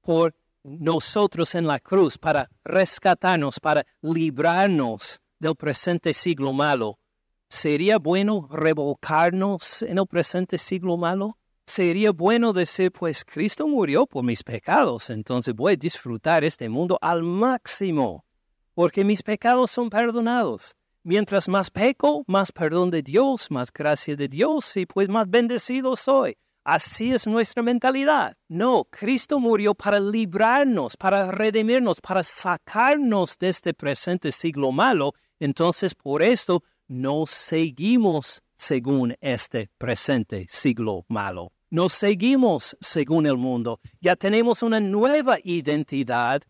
por 0.00 0.34
nosotros 0.62 1.54
en 1.54 1.66
la 1.66 1.78
cruz 1.78 2.18
para 2.18 2.48
rescatarnos, 2.64 3.60
para 3.60 3.86
librarnos 4.02 5.20
del 5.38 5.54
presente 5.56 6.12
siglo 6.12 6.52
malo, 6.52 6.98
¿sería 7.48 7.98
bueno 7.98 8.48
revolcarnos 8.50 9.82
en 9.82 9.98
el 9.98 10.06
presente 10.06 10.58
siglo 10.58 10.96
malo? 10.96 11.39
Sería 11.70 12.10
bueno 12.10 12.52
decir, 12.52 12.92
pues 12.92 13.24
Cristo 13.24 13.66
murió 13.66 14.06
por 14.06 14.24
mis 14.24 14.42
pecados, 14.42 15.08
entonces 15.08 15.54
voy 15.54 15.72
a 15.72 15.76
disfrutar 15.76 16.44
este 16.44 16.68
mundo 16.68 16.98
al 17.00 17.22
máximo, 17.22 18.24
porque 18.74 19.04
mis 19.04 19.22
pecados 19.22 19.70
son 19.70 19.88
perdonados. 19.88 20.76
Mientras 21.02 21.48
más 21.48 21.70
peco, 21.70 22.24
más 22.26 22.52
perdón 22.52 22.90
de 22.90 23.02
Dios, 23.02 23.50
más 23.50 23.72
gracia 23.72 24.16
de 24.16 24.28
Dios 24.28 24.76
y 24.76 24.84
pues 24.84 25.08
más 25.08 25.30
bendecido 25.30 25.96
soy. 25.96 26.36
Así 26.62 27.12
es 27.12 27.26
nuestra 27.26 27.62
mentalidad. 27.62 28.36
No, 28.48 28.84
Cristo 28.90 29.40
murió 29.40 29.74
para 29.74 29.98
librarnos, 29.98 30.96
para 30.98 31.30
redimirnos, 31.30 32.02
para 32.02 32.22
sacarnos 32.22 33.38
de 33.38 33.48
este 33.48 33.72
presente 33.72 34.30
siglo 34.30 34.70
malo. 34.72 35.14
Entonces, 35.38 35.94
por 35.94 36.22
esto, 36.22 36.62
no 36.86 37.24
seguimos 37.26 38.42
según 38.54 39.16
este 39.22 39.70
presente 39.78 40.46
siglo 40.50 41.06
malo. 41.08 41.52
Nos 41.72 41.92
seguimos 41.92 42.76
según 42.80 43.26
el 43.26 43.36
mundo. 43.36 43.78
Ya 44.00 44.16
tenemos 44.16 44.64
una 44.64 44.80
nueva 44.80 45.38
identidad 45.44 46.42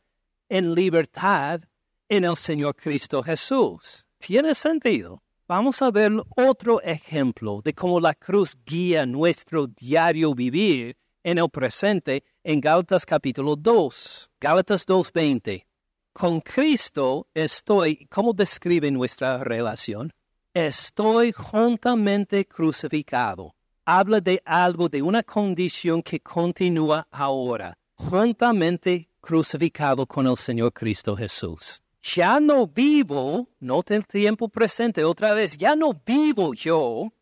en 0.48 0.74
libertad 0.74 1.60
en 2.08 2.24
el 2.24 2.36
Señor 2.36 2.74
Cristo 2.74 3.22
Jesús. 3.22 4.06
¿Tiene 4.16 4.54
sentido? 4.54 5.22
Vamos 5.46 5.82
a 5.82 5.90
ver 5.90 6.10
otro 6.36 6.80
ejemplo 6.80 7.60
de 7.62 7.74
cómo 7.74 8.00
la 8.00 8.14
cruz 8.14 8.56
guía 8.64 9.04
nuestro 9.04 9.66
diario 9.66 10.34
vivir 10.34 10.96
en 11.22 11.36
el 11.36 11.50
presente 11.50 12.24
en 12.42 12.58
Gálatas 12.58 13.04
capítulo 13.04 13.56
2. 13.56 14.30
Gálatas 14.40 14.86
2.20. 14.86 15.66
Con 16.14 16.40
Cristo 16.40 17.28
estoy, 17.34 18.06
¿cómo 18.06 18.32
describe 18.32 18.90
nuestra 18.90 19.44
relación? 19.44 20.14
Estoy 20.54 21.32
juntamente 21.32 22.46
crucificado 22.46 23.54
habla 23.84 24.20
de 24.20 24.42
algo, 24.44 24.88
de 24.88 25.02
una 25.02 25.22
condición 25.22 26.02
que 26.02 26.20
continúa 26.20 27.06
ahora, 27.10 27.76
juntamente 27.94 29.08
crucificado 29.20 30.06
con 30.06 30.26
el 30.26 30.36
Señor 30.36 30.72
Cristo 30.72 31.16
Jesús. 31.16 31.82
Ya 32.02 32.40
no 32.40 32.66
vivo, 32.66 33.48
note 33.60 33.94
el 33.94 34.06
tiempo 34.06 34.48
presente 34.48 35.04
otra 35.04 35.34
vez, 35.34 35.56
ya 35.56 35.76
no 35.76 35.92
vivo 35.92 36.54
yo, 36.54 37.12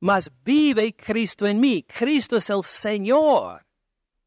mas 0.00 0.30
vive 0.44 0.94
Cristo 0.94 1.46
en 1.46 1.58
mí. 1.58 1.82
Cristo 1.82 2.36
es 2.36 2.50
el 2.50 2.62
Señor. 2.62 3.64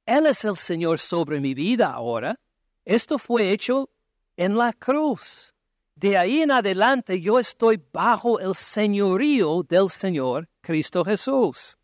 Él 0.05 0.25
es 0.25 0.43
el 0.43 0.57
Señor 0.57 1.00
sobre 1.00 1.39
mi 1.39 1.53
vida 1.53 1.91
ahora. 1.91 2.39
Esto 2.83 3.17
fue 3.19 3.51
hecho 3.51 3.89
en 4.36 4.57
la 4.57 4.74
cruz. 4.74 5.53
De 5.95 6.17
ahí 6.17 6.41
en 6.41 6.51
adelante 6.51 7.19
yo 7.21 7.39
estoy 7.39 7.81
bajo 7.91 8.39
el 8.39 8.53
señorío 8.53 9.63
del 9.63 9.89
Señor 9.89 10.47
Cristo 10.67 11.05
Jesús. 11.05 11.77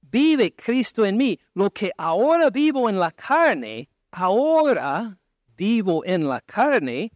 Vive 0.00 0.52
Cristo 0.52 1.06
en 1.06 1.16
mí. 1.16 1.38
Lo 1.54 1.70
que 1.70 1.92
ahora 1.96 2.50
vivo 2.50 2.90
en 2.90 2.98
la 2.98 3.12
carne, 3.12 3.88
ahora 4.10 5.20
vivo 5.56 6.04
en 6.04 6.26
la 6.26 6.40
carne, 6.40 7.12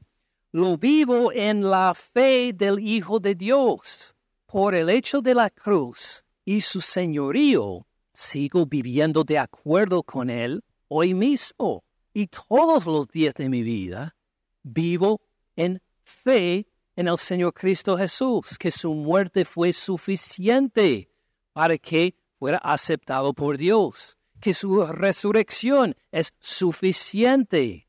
lo 0.52 0.78
vivo 0.78 1.33
en 1.33 1.69
la 1.69 1.93
fe 1.93 2.52
del 2.52 2.78
Hijo 2.78 3.19
de 3.19 3.35
Dios. 3.35 4.14
Por 4.47 4.76
el 4.76 4.88
hecho 4.88 5.21
de 5.21 5.35
la 5.35 5.50
cruz 5.50 6.23
y 6.45 6.61
su 6.61 6.81
señorío, 6.81 7.85
sigo 8.12 8.64
viviendo 8.64 9.25
de 9.25 9.40
acuerdo 9.40 10.05
con 10.05 10.31
Él 10.31 10.62
hoy 10.87 11.14
mismo. 11.14 11.83
Y 12.14 12.28
todos 12.28 12.87
los 12.87 13.09
días 13.09 13.35
de 13.35 13.49
mi 13.49 13.64
vida 13.64 14.14
vivo 14.62 15.21
en 15.57 15.83
fe 16.05 16.69
en 16.97 17.09
el 17.09 17.19
Señor 17.19 17.53
Cristo 17.53 17.97
Jesús, 17.97 18.59
que 18.59 18.71
su 18.71 18.95
muerte 18.95 19.45
fue 19.45 19.73
suficiente 19.73 21.11
para 21.53 21.76
que 21.76 22.15
fuera 22.38 22.59
aceptado 22.59 23.35
por 23.35 23.59
Dios, 23.59 24.17
que 24.41 24.55
su 24.55 24.85
resurrección 24.87 25.95
es 26.11 26.33
suficiente 26.41 27.87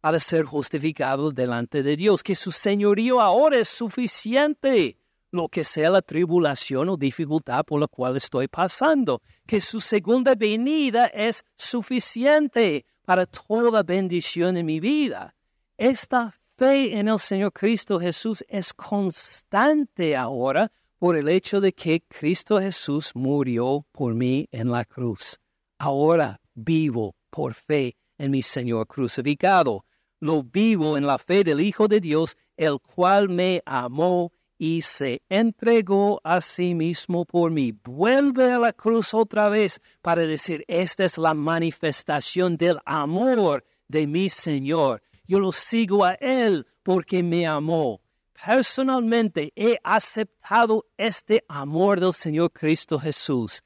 para 0.00 0.20
ser 0.20 0.44
justificado 0.44 1.30
delante 1.30 1.82
de 1.82 1.96
Dios, 1.96 2.22
que 2.22 2.34
su 2.34 2.52
señorío 2.52 3.20
ahora 3.20 3.58
es 3.58 3.68
suficiente, 3.68 4.96
lo 5.30 5.48
que 5.48 5.64
sea 5.64 5.90
la 5.90 6.02
tribulación 6.02 6.88
o 6.88 6.96
dificultad 6.96 7.64
por 7.64 7.80
la 7.80 7.86
cual 7.86 8.16
estoy 8.16 8.48
pasando, 8.48 9.22
que 9.46 9.60
su 9.60 9.80
segunda 9.80 10.34
venida 10.34 11.06
es 11.06 11.44
suficiente 11.56 12.86
para 13.04 13.26
toda 13.26 13.82
bendición 13.82 14.56
en 14.56 14.66
mi 14.66 14.80
vida. 14.80 15.34
Esta 15.76 16.34
fe 16.58 16.98
en 16.98 17.06
el 17.06 17.18
Señor 17.18 17.52
Cristo 17.52 18.00
Jesús 18.00 18.44
es 18.48 18.74
constante 18.74 20.16
ahora 20.16 20.70
por 20.98 21.16
el 21.16 21.28
hecho 21.28 21.60
de 21.60 21.72
que 21.72 22.02
Cristo 22.08 22.60
Jesús 22.60 23.12
murió 23.14 23.86
por 23.92 24.14
mí 24.14 24.48
en 24.50 24.70
la 24.70 24.84
cruz. 24.84 25.38
Ahora 25.78 26.40
vivo 26.54 27.14
por 27.30 27.54
fe 27.54 27.96
en 28.18 28.32
mi 28.32 28.42
Señor 28.42 28.88
crucificado 28.88 29.84
lo 30.20 30.42
vivo 30.42 30.96
en 30.96 31.06
la 31.06 31.18
fe 31.18 31.44
del 31.44 31.60
Hijo 31.60 31.88
de 31.88 32.00
Dios, 32.00 32.36
el 32.56 32.80
cual 32.80 33.28
me 33.28 33.62
amó 33.64 34.32
y 34.58 34.82
se 34.82 35.22
entregó 35.28 36.20
a 36.24 36.40
sí 36.40 36.74
mismo 36.74 37.24
por 37.24 37.52
mí. 37.52 37.72
Vuelve 37.84 38.50
a 38.50 38.58
la 38.58 38.72
cruz 38.72 39.14
otra 39.14 39.48
vez 39.48 39.80
para 40.02 40.22
decir, 40.22 40.64
esta 40.66 41.04
es 41.04 41.18
la 41.18 41.34
manifestación 41.34 42.56
del 42.56 42.78
amor 42.84 43.64
de 43.86 44.08
mi 44.08 44.28
Señor. 44.28 45.02
Yo 45.28 45.38
lo 45.38 45.52
sigo 45.52 46.04
a 46.04 46.14
Él 46.14 46.66
porque 46.82 47.22
me 47.22 47.46
amó. 47.46 48.00
Personalmente 48.44 49.52
he 49.54 49.78
aceptado 49.84 50.86
este 50.96 51.44
amor 51.48 52.00
del 52.00 52.12
Señor 52.12 52.50
Cristo 52.50 52.98
Jesús. 52.98 53.62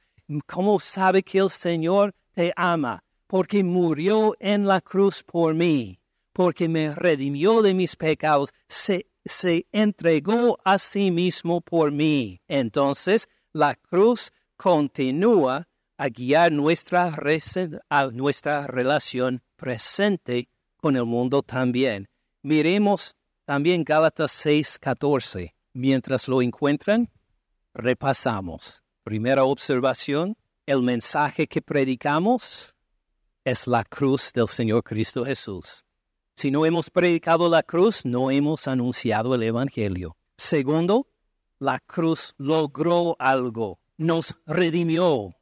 ¿Cómo 0.47 0.79
sabe 0.79 1.23
que 1.23 1.39
el 1.39 1.49
Señor 1.49 2.15
te 2.35 2.53
ama? 2.57 3.03
Porque 3.27 3.65
murió 3.65 4.35
en 4.39 4.67
la 4.67 4.83
cruz 4.83 5.23
por 5.23 5.55
mí 5.55 5.99
porque 6.33 6.69
me 6.69 6.95
redimió 6.95 7.63
de 7.63 7.75
mis 7.75 7.97
pecados, 7.97 8.53
se, 8.67 9.07
entregó 9.71 10.59
a 10.65 10.79
sí 10.79 11.11
mismo 11.11 11.61
por 11.61 11.93
mí. 11.93 12.41
Entonces 12.49 13.29
la 13.53 13.77
cruz 13.77 14.33
continúa 14.57 15.69
a 15.97 16.09
guiar 16.09 16.51
nuestra, 16.51 17.15
a 17.89 18.07
nuestra 18.09 18.67
relación 18.67 19.43
presente 19.57 20.49
con 20.83 20.97
el 20.97 21.05
mundo 21.05 21.43
también. 21.43 22.09
Miremos 22.43 23.15
también 23.45 23.85
Gálatas 23.85 24.33
6:14. 24.45 25.55
Mientras 25.73 26.27
lo 26.27 26.43
encuentran, 26.43 27.09
repasamos. 27.73 28.83
Primera 29.05 29.45
observación, 29.45 30.37
el 30.67 30.83
mensaje 30.83 31.47
que 31.47 31.63
predicamos 31.63 32.75
es 33.45 33.67
la 33.67 33.85
cruz 33.85 34.33
del 34.35 34.49
Señor 34.49 34.83
Cristo 34.83 35.25
Jesús. 35.25 35.85
Si 36.35 36.51
no 36.51 36.67
hemos 36.67 36.91
predicado 36.91 37.49
la 37.49 37.63
cruz, 37.63 38.05
no 38.05 38.31
hemos 38.31 38.67
anunciado 38.67 39.35
el 39.37 39.45
Evangelio. 39.45 40.17
Segundo, 40.37 41.07
la 41.61 41.79
cruz 41.79 42.35
logró 42.39 43.15
algo, 43.21 43.79
nos 43.97 44.35
redimió. 44.47 45.35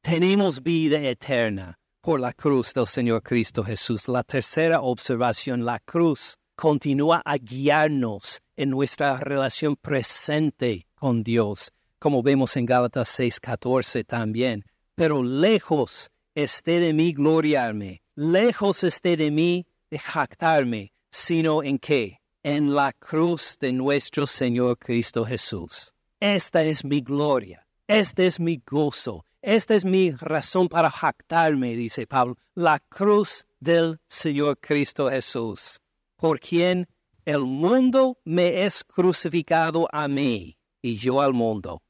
Tenemos 0.00 0.62
vida 0.62 0.98
eterna 1.00 1.78
por 2.06 2.20
la 2.20 2.32
cruz 2.32 2.72
del 2.72 2.86
Señor 2.86 3.20
Cristo 3.20 3.64
Jesús. 3.64 4.06
La 4.06 4.22
tercera 4.22 4.80
observación, 4.80 5.64
la 5.64 5.80
cruz 5.80 6.38
continúa 6.54 7.20
a 7.24 7.36
guiarnos 7.36 8.40
en 8.56 8.70
nuestra 8.70 9.16
relación 9.16 9.74
presente 9.74 10.86
con 10.94 11.24
Dios, 11.24 11.72
como 11.98 12.22
vemos 12.22 12.56
en 12.56 12.64
Gálatas 12.64 13.08
6:14 13.08 14.04
también. 14.04 14.64
Pero 14.94 15.24
lejos 15.24 16.08
esté 16.36 16.78
de 16.78 16.92
mí 16.92 17.12
gloriarme, 17.12 18.02
lejos 18.14 18.84
esté 18.84 19.16
de 19.16 19.32
mí 19.32 19.66
de 19.90 19.98
jactarme, 19.98 20.92
sino 21.10 21.64
en 21.64 21.76
qué? 21.76 22.20
En 22.44 22.72
la 22.72 22.92
cruz 22.92 23.56
de 23.58 23.72
nuestro 23.72 24.28
Señor 24.28 24.78
Cristo 24.78 25.24
Jesús. 25.24 25.92
Esta 26.20 26.62
es 26.62 26.84
mi 26.84 27.00
gloria, 27.00 27.66
este 27.88 28.28
es 28.28 28.38
mi 28.38 28.62
gozo, 28.64 29.24
esta 29.46 29.74
es 29.74 29.84
mi 29.84 30.10
razón 30.10 30.68
para 30.68 30.90
jactarme, 30.90 31.74
dice 31.74 32.06
Pablo, 32.06 32.36
la 32.54 32.80
cruz 32.80 33.46
del 33.60 33.98
Señor 34.08 34.58
Cristo 34.58 35.08
Jesús, 35.08 35.80
por 36.16 36.40
quien 36.40 36.88
el 37.24 37.40
mundo 37.40 38.18
me 38.24 38.64
es 38.64 38.84
crucificado 38.84 39.88
a 39.92 40.08
mí 40.08 40.58
y 40.82 40.96
yo 40.96 41.20
al 41.20 41.32
mundo. 41.32 41.82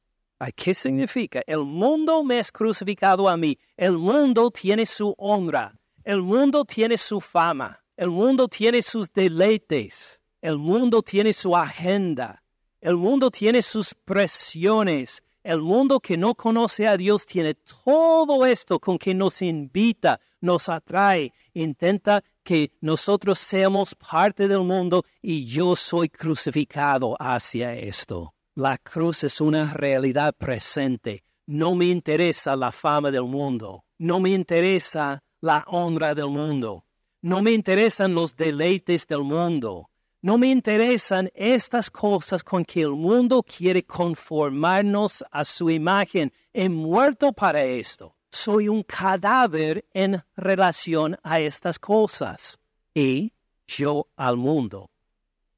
¿Qué 0.54 0.74
significa? 0.74 1.42
El 1.46 1.60
mundo 1.60 2.22
me 2.22 2.38
es 2.38 2.52
crucificado 2.52 3.28
a 3.28 3.36
mí. 3.38 3.58
El 3.76 3.92
mundo 3.92 4.50
tiene 4.50 4.84
su 4.84 5.14
honra. 5.16 5.74
El 6.04 6.20
mundo 6.20 6.64
tiene 6.66 6.98
su 6.98 7.22
fama. 7.22 7.82
El 7.96 8.10
mundo 8.10 8.46
tiene 8.46 8.82
sus 8.82 9.10
deleites, 9.10 10.20
el 10.42 10.58
mundo 10.58 11.02
tiene 11.02 11.32
su 11.32 11.56
agenda, 11.56 12.42
el 12.82 12.96
mundo 12.96 13.30
tiene 13.30 13.62
sus 13.62 13.94
presiones, 13.94 15.22
el 15.46 15.62
mundo 15.62 16.00
que 16.00 16.16
no 16.16 16.34
conoce 16.34 16.88
a 16.88 16.96
Dios 16.96 17.24
tiene 17.24 17.54
todo 17.54 18.44
esto 18.44 18.80
con 18.80 18.98
que 18.98 19.14
nos 19.14 19.40
invita, 19.42 20.20
nos 20.40 20.68
atrae, 20.68 21.32
intenta 21.54 22.24
que 22.42 22.72
nosotros 22.80 23.38
seamos 23.38 23.94
parte 23.94 24.48
del 24.48 24.62
mundo 24.62 25.04
y 25.22 25.46
yo 25.46 25.76
soy 25.76 26.08
crucificado 26.08 27.16
hacia 27.20 27.74
esto. 27.74 28.34
La 28.56 28.76
cruz 28.78 29.22
es 29.22 29.40
una 29.40 29.72
realidad 29.72 30.34
presente. 30.36 31.22
No 31.46 31.76
me 31.76 31.86
interesa 31.86 32.56
la 32.56 32.72
fama 32.72 33.12
del 33.12 33.24
mundo, 33.24 33.84
no 33.98 34.18
me 34.18 34.30
interesa 34.30 35.22
la 35.40 35.64
honra 35.68 36.14
del 36.14 36.28
mundo. 36.28 36.86
No 37.22 37.42
me 37.42 37.52
interesan 37.52 38.14
los 38.14 38.36
deleites 38.36 39.06
del 39.06 39.22
mundo. 39.22 39.90
No 40.26 40.38
me 40.38 40.48
interesan 40.48 41.30
estas 41.36 41.88
cosas 41.88 42.42
con 42.42 42.64
que 42.64 42.82
el 42.82 42.90
mundo 42.90 43.44
quiere 43.44 43.84
conformarnos 43.84 45.24
a 45.30 45.44
su 45.44 45.70
imagen. 45.70 46.32
He 46.52 46.68
muerto 46.68 47.32
para 47.32 47.62
esto. 47.62 48.16
Soy 48.32 48.68
un 48.68 48.82
cadáver 48.82 49.86
en 49.94 50.20
relación 50.36 51.16
a 51.22 51.38
estas 51.38 51.78
cosas. 51.78 52.58
Y 52.92 53.34
yo 53.68 54.08
al 54.16 54.36
mundo. 54.36 54.90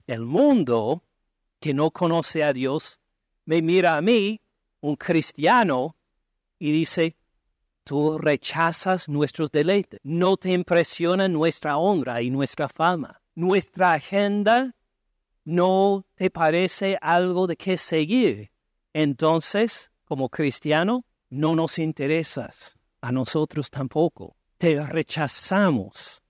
El 0.06 0.26
mundo 0.26 1.02
que 1.60 1.72
no 1.72 1.90
conoce 1.90 2.44
a 2.44 2.52
Dios 2.52 3.00
me 3.46 3.62
mira 3.62 3.96
a 3.96 4.02
mí, 4.02 4.42
un 4.82 4.96
cristiano, 4.96 5.96
y 6.58 6.72
dice, 6.72 7.16
Tú 7.84 8.18
rechazas 8.18 9.08
nuestros 9.08 9.50
deleites. 9.50 9.98
No 10.02 10.36
te 10.36 10.52
impresiona 10.52 11.26
nuestra 11.26 11.78
honra 11.78 12.20
y 12.20 12.28
nuestra 12.28 12.68
fama. 12.68 13.17
Nuestra 13.38 13.92
agenda 13.92 14.74
no 15.44 16.04
te 16.16 16.28
parece 16.28 16.98
algo 17.00 17.46
de 17.46 17.54
qué 17.54 17.76
seguir. 17.76 18.50
Entonces, 18.92 19.92
como 20.04 20.28
cristiano, 20.28 21.04
no 21.30 21.54
nos 21.54 21.78
interesas. 21.78 22.74
A 23.00 23.12
nosotros 23.12 23.70
tampoco. 23.70 24.34
Te 24.56 24.84
rechazamos. 24.84 26.20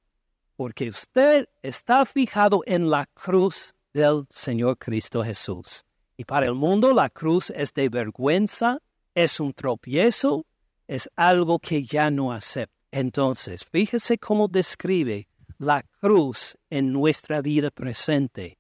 Porque 0.55 0.91
usted 0.91 1.49
está 1.63 2.05
fijado 2.05 2.61
en 2.67 2.91
la 2.91 3.07
cruz 3.07 3.75
del 3.95 4.27
Señor 4.29 4.77
Cristo 4.77 5.25
Jesús. 5.25 5.87
Y 6.19 6.25
para 6.25 6.45
el 6.45 6.55
mundo 6.55 6.93
la 6.93 7.09
cruz 7.09 7.49
es 7.57 7.73
de 7.73 7.89
vergüenza, 7.89 8.83
es 9.15 9.41
un 9.41 9.55
tropiezo, 9.55 10.45
es 10.87 11.09
algo 11.17 11.59
que 11.59 11.83
ya 11.83 12.11
no 12.11 12.35
acepta. 12.35 12.77
Entonces, 12.91 13.65
fíjese 13.65 14.19
cómo 14.19 14.47
describe 14.47 15.27
la 15.59 15.83
cruz 16.01 16.57
en 16.71 16.93
nuestra 16.93 17.43
vida 17.43 17.71
presente. 17.71 18.59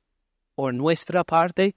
Por 0.55 0.75
nuestra 0.75 1.25
parte, 1.25 1.77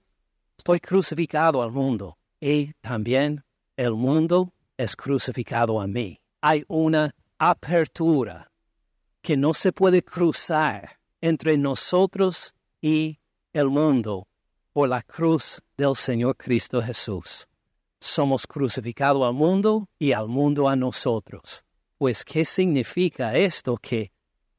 estoy 0.58 0.80
crucificado 0.80 1.62
al 1.62 1.70
mundo 1.70 2.18
y 2.40 2.72
también 2.80 3.44
el 3.76 3.92
mundo 3.92 4.52
es 4.76 4.96
crucificado 4.96 5.80
a 5.80 5.86
mí. 5.86 6.20
Hay 6.40 6.64
una 6.66 7.14
apertura 7.38 8.50
que 9.20 9.36
no 9.36 9.54
se 9.54 9.72
puede 9.72 10.02
cruzar 10.02 10.98
entre 11.20 11.56
nosotros 11.56 12.54
y 12.80 13.20
el 13.52 13.68
mundo 13.68 14.26
por 14.72 14.88
la 14.88 15.02
cruz 15.02 15.62
del 15.76 15.94
Señor 15.94 16.36
Cristo 16.36 16.82
Jesús. 16.82 17.46
Somos 18.00 18.46
crucificados 18.46 19.22
al 19.22 19.34
mundo 19.34 19.88
y 19.98 20.10
al 20.12 20.26
mundo 20.26 20.68
a 20.68 20.74
nosotros. 20.74 21.64
Pues, 21.98 22.24
¿qué 22.24 22.44
significa 22.44 23.36
esto? 23.36 23.76
Que 23.76 24.11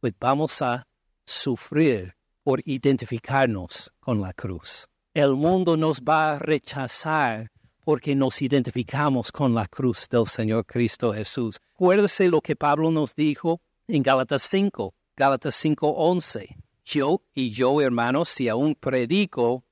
pues 0.03 0.15
vamos 0.19 0.61
a 0.61 0.85
sufrir 1.25 2.13
por 2.43 2.61
identificarnos 2.65 3.89
con 4.01 4.19
la 4.19 4.33
cruz. 4.33 4.85
El 5.13 5.31
mundo 5.35 5.77
nos 5.77 6.01
va 6.01 6.33
a 6.33 6.39
rechazar 6.39 7.49
porque 7.85 8.13
nos 8.13 8.41
identificamos 8.41 9.31
con 9.31 9.55
la 9.55 9.65
cruz 9.65 10.09
del 10.09 10.27
Señor 10.27 10.65
Cristo 10.65 11.13
Jesús. 11.13 11.61
Acuérdese 11.73 12.27
lo 12.27 12.41
que 12.41 12.57
Pablo 12.57 12.91
nos 12.91 13.15
dijo 13.15 13.61
en 13.87 14.03
Gálatas 14.03 14.41
5, 14.41 14.93
Gálatas 15.15 15.55
5:11. 15.55 16.57
Yo 16.83 17.21
y 17.33 17.51
yo, 17.51 17.79
hermanos, 17.79 18.27
si 18.27 18.49
aún 18.49 18.75
predico, 18.75 19.63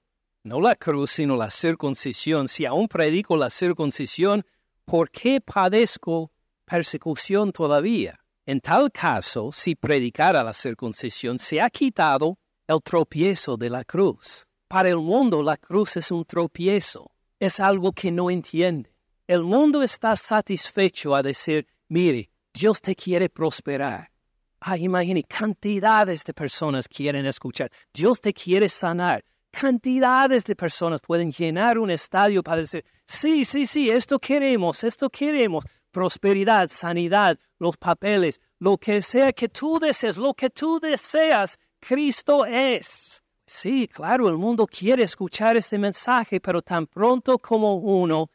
no 0.44 0.62
la 0.62 0.78
cruz, 0.78 1.12
sino 1.12 1.36
la 1.36 1.52
circuncisión, 1.52 2.48
si 2.48 2.65
aún 2.65 2.88
predico 2.88 3.36
la 3.36 3.50
circuncisión, 3.50 4.46
¿por 4.86 5.12
qué 5.12 5.41
padezco 5.41 6.32
persecución 6.63 7.52
todavía? 7.52 8.21
En 8.52 8.60
tal 8.60 8.92
caso, 8.92 9.50
si 9.54 9.76
predicara 9.76 10.44
la 10.44 10.52
circuncisión, 10.52 11.40
se 11.40 11.62
ha 11.62 11.70
quitado 11.70 12.38
el 12.68 12.82
tropiezo 12.84 13.56
de 13.56 13.70
la 13.70 13.86
cruz. 13.86 14.46
Para 14.68 14.90
el 14.90 14.98
mundo 14.98 15.42
la 15.42 15.56
cruz 15.56 15.96
es 15.96 16.12
un 16.12 16.26
tropiezo, 16.26 17.12
es 17.40 17.62
algo 17.62 17.94
que 17.94 18.12
no 18.12 18.30
entiende. 18.30 18.94
El 19.26 19.44
mundo 19.44 19.82
está 19.82 20.18
satisfecho 20.18 21.16
a 21.16 21.24
decir, 21.24 21.66
mire, 21.88 22.30
Dios 22.54 22.82
te 22.82 22.94
quiere 22.94 23.30
prosperar. 23.30 24.12
Ah, 24.60 24.78
imagine, 24.78 25.24
cantidades 25.24 26.26
de 26.26 26.34
personas 26.34 26.90
quieren 26.90 27.26
escuchar. 27.26 27.72
Dios 27.94 28.20
te 28.20 28.34
quiere 28.34 28.68
sanar. 28.68 29.24
Cantidades 29.50 30.44
de 30.44 30.58
personas 30.58 31.00
pueden 31.00 31.32
llenar 31.32 31.78
un 31.78 31.90
estadio 31.90 32.44
para 32.44 32.60
decir, 32.60 32.84
sí, 33.06 33.46
sí, 33.46 33.66
sí, 33.66 33.90
esto 33.90 34.20
queremos, 34.20 34.84
esto 34.84 35.10
queremos. 35.10 35.64
Prosperidad, 35.92 36.70
sanidad, 36.70 37.38
los 37.60 37.78
papeles, 37.78 38.40
lo 38.60 38.78
que 38.78 39.02
sea 39.02 39.34
que 39.34 39.50
tú 39.50 39.80
desees, 39.80 40.18
lo 40.18 40.34
que 40.34 40.50
tú 40.50 40.80
deseas, 40.80 41.60
Cristo 41.80 42.46
es. 42.46 43.22
Sí, 43.46 43.88
claro, 43.88 44.30
el 44.30 44.38
mundo 44.38 44.66
quiere 44.66 45.04
escuchar 45.04 45.58
este 45.58 45.78
mensaje, 45.78 46.40
pero 46.40 46.62
tan 46.62 46.88
pronto 46.88 47.38
como 47.38 47.76
uno 47.76 48.30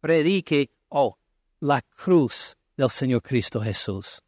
predique, 0.00 0.70
oh, 0.90 1.16
la 1.60 1.82
cruz 1.82 2.56
del 2.76 2.90
Señor 2.90 3.22
Cristo 3.22 3.60
Jesús. 3.60 4.22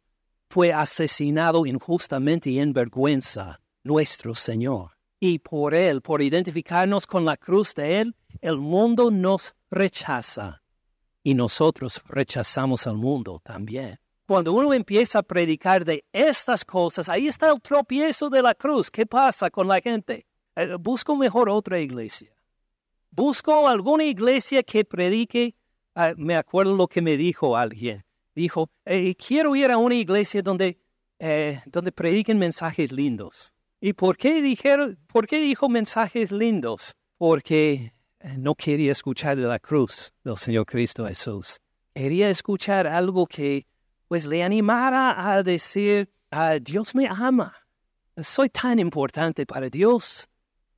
Fue 0.49 0.73
asesinado 0.73 1.65
injustamente 1.65 2.49
y 2.49 2.59
en 2.59 2.73
vergüenza 2.73 3.59
nuestro 3.83 4.35
Señor. 4.35 4.97
Y 5.19 5.39
por 5.39 5.73
Él, 5.73 6.01
por 6.01 6.21
identificarnos 6.21 7.07
con 7.07 7.25
la 7.25 7.37
cruz 7.37 7.73
de 7.75 8.01
Él, 8.01 8.15
el 8.41 8.57
mundo 8.57 9.09
nos 9.11 9.55
rechaza. 9.71 10.62
Y 11.23 11.33
nosotros 11.33 12.01
rechazamos 12.07 12.85
al 12.85 12.97
mundo 12.97 13.39
también. 13.43 13.99
Cuando 14.25 14.53
uno 14.53 14.73
empieza 14.73 15.19
a 15.19 15.23
predicar 15.23 15.83
de 15.83 16.05
estas 16.11 16.63
cosas, 16.63 17.09
ahí 17.09 17.27
está 17.27 17.49
el 17.51 17.61
tropiezo 17.61 18.29
de 18.29 18.41
la 18.41 18.53
cruz. 18.53 18.91
¿Qué 18.91 19.05
pasa 19.05 19.49
con 19.49 19.67
la 19.67 19.81
gente? 19.81 20.25
Eh, 20.55 20.75
busco 20.79 21.15
mejor 21.15 21.49
otra 21.49 21.79
iglesia. 21.79 22.31
Busco 23.11 23.67
alguna 23.67 24.03
iglesia 24.05 24.63
que 24.63 24.85
predique. 24.85 25.55
Ah, 25.95 26.13
me 26.17 26.35
acuerdo 26.35 26.75
lo 26.75 26.87
que 26.87 27.01
me 27.01 27.17
dijo 27.17 27.55
alguien. 27.55 28.03
Dijo, 28.33 28.69
eh, 28.85 29.13
quiero 29.15 29.55
ir 29.55 29.71
a 29.71 29.77
una 29.77 29.95
iglesia 29.95 30.41
donde, 30.41 30.79
eh, 31.19 31.61
donde 31.65 31.91
prediquen 31.91 32.39
mensajes 32.39 32.91
lindos. 32.91 33.53
¿Y 33.79 33.93
por 33.93 34.17
qué, 34.17 34.41
dijeron, 34.41 34.97
por 35.07 35.27
qué 35.27 35.39
dijo 35.41 35.69
mensajes 35.69 36.31
lindos? 36.31 36.95
Porque 37.17 37.92
no 38.37 38.55
quería 38.55 38.91
escuchar 38.91 39.35
de 39.37 39.43
la 39.43 39.59
cruz 39.59 40.13
del 40.23 40.37
Señor 40.37 40.65
Cristo 40.65 41.05
Jesús. 41.05 41.59
Quería 41.93 42.29
escuchar 42.29 42.87
algo 42.87 43.27
que 43.27 43.67
pues 44.07 44.25
le 44.25 44.43
animara 44.43 45.31
a 45.31 45.43
decir, 45.43 46.09
ah, 46.31 46.57
Dios 46.61 46.95
me 46.95 47.07
ama. 47.07 47.53
Soy 48.17 48.49
tan 48.49 48.79
importante 48.79 49.45
para 49.45 49.69
Dios. 49.69 50.27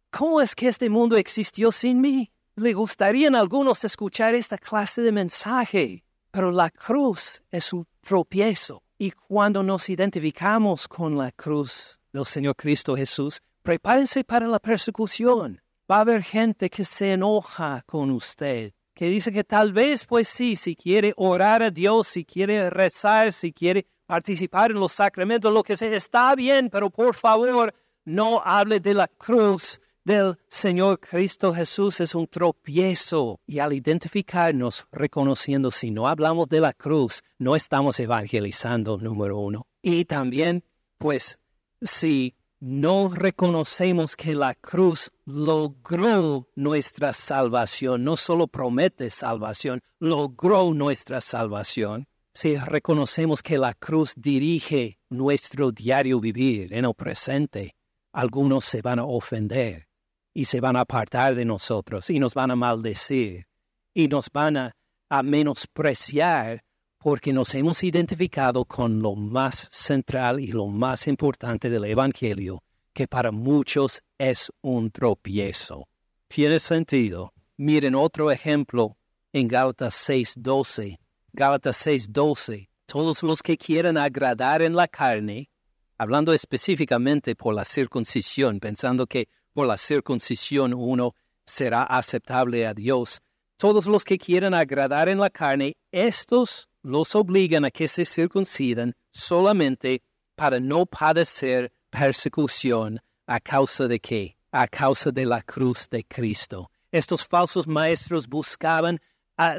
¿Cómo 0.10 0.42
es 0.42 0.56
que 0.56 0.70
este 0.70 0.90
mundo 0.90 1.18
existió 1.18 1.72
sin 1.72 2.02
mí? 2.02 2.32
Le 2.56 2.74
gustaría 2.74 3.30
a 3.30 3.40
algunos 3.40 3.84
escuchar 3.84 4.34
esta 4.34 4.58
clase 4.58 5.02
de 5.02 5.12
mensaje, 5.12 6.06
pero 6.32 6.52
la 6.52 6.70
cruz 6.70 7.42
es 7.52 7.74
un 7.74 7.86
tropiezo. 8.02 8.82
Y 8.98 9.12
cuando 9.12 9.62
nos 9.62 9.90
identificamos 9.90 10.88
con 10.88 11.18
la 11.18 11.32
cruz 11.34 12.00
del 12.14 12.26
Señor 12.26 12.56
Cristo 12.56 12.96
Jesús, 12.96 13.42
prepárense 13.62 14.24
para 14.24 14.48
la 14.48 14.60
persecución. 14.60 15.62
Va 15.90 15.98
a 15.98 16.02
haber 16.02 16.24
gente 16.24 16.70
que 16.70 16.84
se 16.84 17.14
enoja 17.14 17.84
con 17.86 18.10
usted, 18.12 18.74
que 18.94 19.08
dice 19.08 19.32
que 19.32 19.44
tal 19.44 19.72
vez, 19.72 20.06
pues 20.06 20.28
sí, 20.28 20.56
si 20.56 20.76
quiere 20.76 21.14
orar 21.16 21.62
a 21.62 21.70
Dios, 21.70 22.08
si 22.08 22.26
quiere 22.26 22.70
rezar, 22.70 23.32
si 23.32 23.54
quiere 23.54 23.86
participar 24.06 24.72
en 24.72 24.80
los 24.80 24.94
sacramentos, 24.94 25.54
lo 25.54 25.64
que 25.64 25.78
sea, 25.78 25.96
está 25.96 26.34
bien, 26.36 26.70
pero 26.72 26.90
por 26.90 27.14
favor, 27.14 27.74
no 28.04 28.42
hable 28.44 28.80
de 28.80 28.94
la 28.94 29.08
cruz 29.08 29.80
del 30.04 30.38
Señor 30.48 31.00
Cristo 31.00 31.54
Jesús 31.54 32.00
es 32.00 32.14
un 32.14 32.28
tropiezo 32.28 33.42
y 33.48 33.58
al 33.60 33.74
identificarnos 33.74 34.86
reconociendo 34.92 35.72
si 35.72 35.90
no 35.90 36.08
hablamos 36.08 36.48
de 36.48 36.62
la 36.62 36.74
cruz, 36.74 37.24
no 37.40 37.56
estamos 37.56 38.00
evangelizando, 38.00 38.98
número 38.98 39.40
uno. 39.40 39.68
Y 39.82 40.06
también, 40.06 40.64
pues, 41.00 41.40
si 41.82 42.36
no 42.60 43.10
reconocemos 43.10 44.16
que 44.16 44.36
la 44.36 44.54
cruz 44.56 45.12
logró 45.26 46.48
nuestra 46.56 47.14
salvación, 47.14 48.04
no 48.04 48.18
solo 48.18 48.48
promete 48.48 49.10
salvación, 49.10 49.82
logró 50.00 50.74
nuestra 50.74 51.22
salvación. 51.22 52.08
Si 52.34 52.58
reconocemos 52.58 53.42
que 53.42 53.58
la 53.58 53.74
cruz 53.74 54.14
dirige 54.16 55.00
nuestro 55.10 55.72
diario 55.72 56.20
vivir 56.20 56.74
en 56.74 56.86
el 56.86 56.94
presente, 56.94 57.76
algunos 58.12 58.66
se 58.66 58.82
van 58.82 59.00
a 59.00 59.06
ofender 59.06 59.88
y 60.34 60.46
se 60.46 60.60
van 60.60 60.76
a 60.76 60.82
apartar 60.82 61.34
de 61.36 61.46
nosotros 61.46 62.10
y 62.10 62.20
nos 62.20 62.34
van 62.34 62.52
a 62.52 62.56
maldecir 62.56 63.48
y 63.94 64.08
nos 64.08 64.30
van 64.32 64.58
a, 64.58 64.76
menospreciar 65.24 66.65
porque 67.06 67.34
nos 67.34 67.54
hemos 67.54 67.84
identificado 67.84 68.66
con 68.66 69.00
lo 69.00 69.14
más 69.14 69.68
central 69.72 70.40
y 70.40 70.48
lo 70.48 70.66
más 70.66 71.06
importante 71.06 71.70
del 71.70 71.86
Evangelio, 71.86 72.64
que 72.94 73.08
para 73.08 73.32
muchos 73.32 74.02
es 74.18 74.52
un 74.62 74.90
tropiezo. 74.90 75.88
¿Tiene 76.28 76.58
sentido? 76.58 77.32
Miren 77.58 77.94
otro 77.94 78.32
ejemplo 78.32 78.98
en 79.32 79.48
Gálatas 79.48 79.94
6:12. 79.94 80.98
Gálatas 81.32 81.78
6:12. 81.86 82.70
Todos 82.88 83.22
los 83.22 83.44
que 83.44 83.56
quieran 83.56 83.98
agradar 83.98 84.64
en 84.64 84.76
la 84.76 84.88
carne, 84.88 85.52
hablando 86.00 86.34
específicamente 86.34 87.36
por 87.36 87.54
la 87.54 87.66
circuncisión, 87.66 88.60
pensando 88.60 89.06
que 89.06 89.28
por 89.54 89.68
la 89.68 89.78
circuncisión 89.78 90.74
uno 90.74 91.14
será 91.46 91.84
aceptable 91.84 92.66
a 92.66 92.74
Dios. 92.74 93.22
Todos 93.58 93.86
los 93.86 94.04
que 94.04 94.18
quieran 94.18 94.56
agradar 94.56 95.08
en 95.08 95.20
la 95.20 95.30
carne, 95.30 95.78
estos 95.92 96.68
los 96.86 97.16
obligan 97.16 97.66
a 97.66 97.72
que 97.72 97.88
se 97.88 98.06
circuncidan 98.06 98.96
solamente 99.12 100.04
para 100.36 100.60
no 100.60 100.86
padecer 100.86 101.74
persecución 101.90 103.02
a 103.26 103.40
causa 103.40 103.88
de 103.88 104.00
qué? 104.00 104.38
A 104.52 104.68
causa 104.68 105.12
de 105.12 105.26
la 105.26 105.42
cruz 105.42 105.90
de 105.90 106.04
Cristo. 106.04 106.70
Estos 106.92 107.28
falsos 107.28 107.66
maestros 107.68 108.28
buscaban 108.28 109.02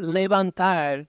levantar 0.01 1.09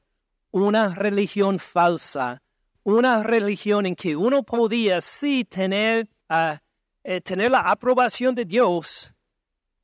una 0.51 0.95
religión 0.95 1.59
falsa, 1.59 2.41
una 2.83 3.21
religión 3.21 3.85
en 3.85 3.95
que 3.95 4.15
uno 4.15 4.41
podía 4.41 5.01
sí 5.01 5.45
tener 5.45 6.09
a 6.27 6.61
eh, 7.03 7.21
tener 7.21 7.51
la 7.51 7.61
aprobación 7.61 8.33
de 8.33 8.43
Dios, 8.43 9.13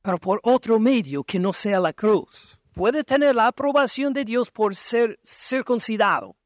pero 0.02 0.18
por 0.18 0.40
otro 0.42 0.78
medio 0.80 1.22
que 1.22 1.38
no 1.38 1.52
sea 1.52 1.80
la 1.80 1.92
cruz. 1.92 2.58
Puede 2.74 3.04
tener 3.04 3.36
la 3.36 3.46
aprobación 3.46 4.12
de 4.12 4.24
Dios 4.24 4.50
por 4.50 4.74
ser 4.74 5.20
circuncidado. 5.24 6.36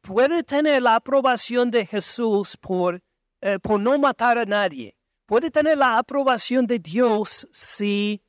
Puede 0.00 0.42
tener 0.42 0.82
la 0.82 0.96
aprobación 0.96 1.70
de 1.70 1.86
Jesús 1.86 2.56
por, 2.56 3.00
eh, 3.40 3.60
por 3.60 3.78
no 3.78 3.96
matar 3.96 4.36
a 4.36 4.44
nadie. 4.44 4.96
Puede 5.26 5.48
tener 5.48 5.78
la 5.78 5.98
aprobación 5.98 6.66
de 6.66 6.80
Dios 6.80 7.46
si, 7.52 8.20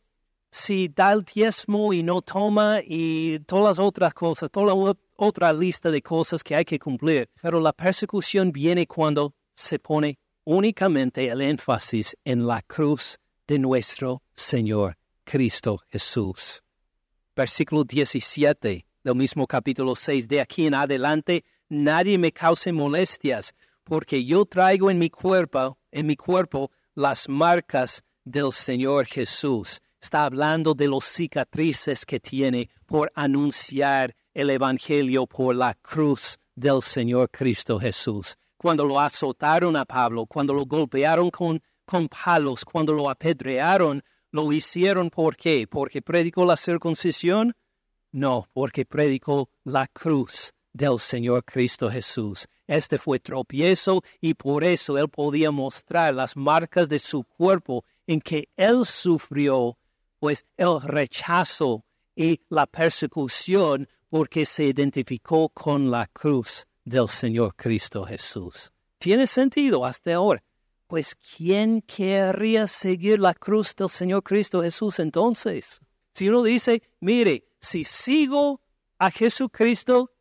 si 0.52 0.88
da 0.88 1.14
el 1.14 1.24
diezmo 1.24 1.94
y 1.94 2.04
no 2.04 2.22
toma 2.22 2.80
y 2.84 3.40
todas 3.40 3.78
las 3.78 3.86
otras 3.86 4.14
cosas, 4.14 4.52
toda 4.52 4.96
otra 5.16 5.52
lista 5.52 5.90
de 5.90 6.04
cosas 6.04 6.44
que 6.44 6.56
hay 6.56 6.64
que 6.64 6.78
cumplir. 6.78 7.28
Pero 7.42 7.60
la 7.60 7.74
persecución 7.74 8.52
viene 8.52 8.86
cuando 8.86 9.34
se 9.56 9.80
pone 9.80 10.20
únicamente 10.44 11.28
el 11.28 11.42
énfasis 11.42 12.16
en 12.24 12.46
la 12.46 12.62
cruz 12.62 13.18
de 13.48 13.58
nuestro 13.58 14.22
Señor 14.36 14.96
Cristo 15.24 15.82
Jesús. 15.90 16.62
Versículo 17.38 17.84
17 17.84 18.84
del 19.04 19.16
mismo 19.16 19.46
capítulo 19.46 19.96
6. 19.96 20.28
De 20.28 20.42
aquí 20.42 20.66
en 20.66 20.74
adelante 20.74 21.46
nadie 21.70 22.18
me 22.18 22.32
cause 22.32 22.74
molestias, 22.74 23.54
porque 23.84 24.26
yo 24.26 24.44
traigo 24.46 24.90
en 24.90 24.98
mi 24.98 25.12
cuerpo, 25.12 25.78
en 25.92 26.08
mi 26.08 26.16
cuerpo, 26.16 26.72
las 26.96 27.30
marcas 27.30 28.04
del 28.26 28.52
Señor 28.52 29.06
Jesús. 29.06 29.80
Está 30.02 30.24
hablando 30.26 30.74
de 30.74 30.88
los 30.88 31.06
cicatrices 31.06 32.08
que 32.08 32.20
tiene 32.20 32.72
por 32.88 33.12
anunciar 33.14 34.16
el 34.34 34.50
Evangelio 34.50 35.28
por 35.28 35.54
la 35.56 35.76
cruz 35.76 36.40
del 36.56 36.82
Señor 36.82 37.30
Cristo 37.30 37.80
Jesús. 37.80 38.36
Cuando 38.58 38.84
lo 38.84 39.00
azotaron 39.00 39.76
a 39.76 39.86
Pablo, 39.86 40.26
cuando 40.26 40.56
lo 40.56 40.66
golpearon 40.66 41.30
con, 41.30 41.62
con 41.86 42.08
palos, 42.08 42.66
cuando 42.66 42.94
lo 42.94 43.08
apedrearon, 43.12 44.02
lo 44.32 44.52
hicieron 44.52 45.10
¿por 45.10 45.36
qué? 45.36 45.68
¿Porque 45.70 46.02
predicó 46.02 46.46
la 46.46 46.58
circuncisión? 46.58 47.56
No, 48.12 48.48
porque 48.54 48.86
predicó 48.86 49.50
la 49.64 49.88
cruz 49.88 50.54
del 50.74 51.00
Señor 51.00 51.44
Cristo 51.44 51.90
Jesús. 51.90 52.48
Este 52.68 52.98
fue 52.98 53.20
tropiezo 53.20 54.04
y 54.22 54.34
por 54.34 54.64
eso 54.64 54.98
él 54.98 55.10
podía 55.10 55.52
mostrar 55.52 56.14
las 56.14 56.36
marcas 56.36 56.90
de 56.90 57.00
su 57.00 57.24
cuerpo 57.24 57.84
en 58.06 58.22
que 58.22 58.50
él 58.56 58.86
sufrió, 58.86 59.78
pues 60.20 60.46
el 60.58 60.82
rechazo 60.82 61.84
y 62.16 62.42
la 62.50 62.66
persecución 62.66 63.88
porque 64.10 64.46
se 64.46 64.66
identificó 64.66 65.50
con 65.50 65.92
la 65.92 66.08
cruz 66.08 66.66
del 66.84 67.08
Señor 67.08 67.56
Cristo 67.56 68.06
Jesús. 68.06 68.72
Tiene 68.98 69.28
sentido 69.28 69.86
hasta 69.86 70.16
ahora. 70.16 70.44
Pues 70.88 71.16
¿quién 71.16 71.82
querría 71.82 72.66
seguir 72.66 73.20
la 73.20 73.34
cruz 73.34 73.76
del 73.76 73.90
Señor 73.90 74.24
Cristo 74.24 74.62
Jesús 74.62 75.00
entonces? 75.00 75.82
Si 76.14 76.30
uno 76.30 76.44
dice, 76.44 76.82
mire, 77.02 77.46
si 77.60 77.84
sigo 77.84 78.62
a 78.98 79.12
Jesucristo, 79.12 80.12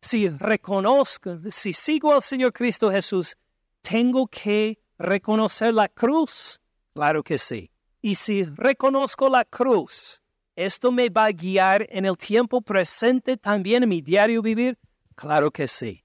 si 0.00 0.28
reconozco, 0.28 1.38
si 1.48 1.72
sigo 1.72 2.12
al 2.12 2.22
Señor 2.22 2.52
Cristo 2.52 2.90
Jesús, 2.90 3.36
tengo 3.82 4.26
que 4.26 4.78
reconocer 4.98 5.72
la 5.72 5.88
cruz. 5.88 6.60
Claro 6.92 7.22
que 7.22 7.38
sí. 7.38 7.70
Y 8.02 8.16
si 8.16 8.44
reconozco 8.44 9.28
la 9.28 9.44
cruz, 9.44 10.22
¿esto 10.56 10.90
me 10.90 11.08
va 11.08 11.26
a 11.26 11.32
guiar 11.32 11.86
en 11.88 12.04
el 12.04 12.16
tiempo 12.16 12.60
presente 12.60 13.36
también 13.36 13.84
en 13.84 13.88
mi 13.88 14.00
diario 14.00 14.42
vivir? 14.42 14.76
Claro 15.14 15.50
que 15.50 15.68
sí. 15.68 16.04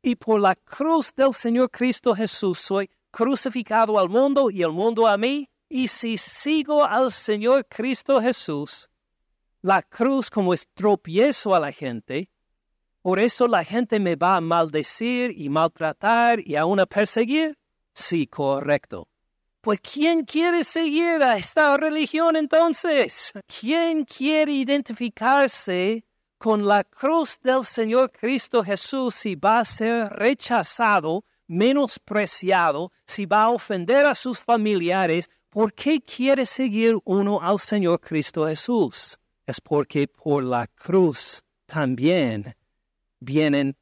Y 0.00 0.14
por 0.14 0.40
la 0.40 0.54
cruz 0.54 1.12
del 1.14 1.34
Señor 1.34 1.70
Cristo 1.70 2.14
Jesús 2.14 2.58
soy 2.60 2.88
crucificado 3.10 3.98
al 3.98 4.08
mundo 4.08 4.50
y 4.50 4.62
el 4.62 4.72
mundo 4.72 5.06
a 5.06 5.16
mí. 5.16 5.48
Y 5.68 5.88
si 5.88 6.16
sigo 6.16 6.84
al 6.84 7.12
Señor 7.12 7.66
Cristo 7.66 8.20
Jesús, 8.20 8.88
la 9.60 9.82
cruz 9.82 10.30
como 10.30 10.54
es 10.54 10.66
tropiezo 10.74 11.54
a 11.54 11.60
la 11.60 11.72
gente, 11.72 12.30
por 13.02 13.18
eso 13.18 13.48
la 13.48 13.64
gente 13.64 14.00
me 14.00 14.16
va 14.16 14.36
a 14.36 14.40
maldecir 14.40 15.32
y 15.36 15.48
maltratar 15.48 16.40
y 16.40 16.56
aún 16.56 16.80
a 16.80 16.86
perseguir. 16.86 17.58
Sí, 17.94 18.26
correcto. 18.26 19.08
Pues 19.60 19.80
¿quién 19.80 20.24
quiere 20.24 20.62
seguir 20.62 21.22
a 21.22 21.36
esta 21.36 21.76
religión 21.76 22.36
entonces? 22.36 23.32
¿Quién 23.46 24.04
quiere 24.04 24.52
identificarse 24.52 26.04
con 26.38 26.66
la 26.66 26.84
cruz 26.84 27.38
del 27.42 27.64
Señor 27.64 28.12
Cristo 28.12 28.62
Jesús 28.62 29.14
si 29.14 29.34
va 29.34 29.60
a 29.60 29.64
ser 29.64 30.10
rechazado, 30.10 31.24
menospreciado, 31.48 32.92
si 33.06 33.26
va 33.26 33.44
a 33.44 33.50
ofender 33.50 34.06
a 34.06 34.14
sus 34.14 34.38
familiares? 34.38 35.28
¿Por 35.48 35.72
qué 35.72 36.00
quiere 36.00 36.46
seguir 36.46 36.96
uno 37.04 37.40
al 37.40 37.58
Señor 37.58 38.00
Cristo 38.00 38.46
Jesús? 38.46 39.18
Es 39.46 39.60
porque 39.60 40.06
por 40.06 40.44
la 40.44 40.66
cruz 40.66 41.42
también 41.66 42.54
vienen 43.18 43.76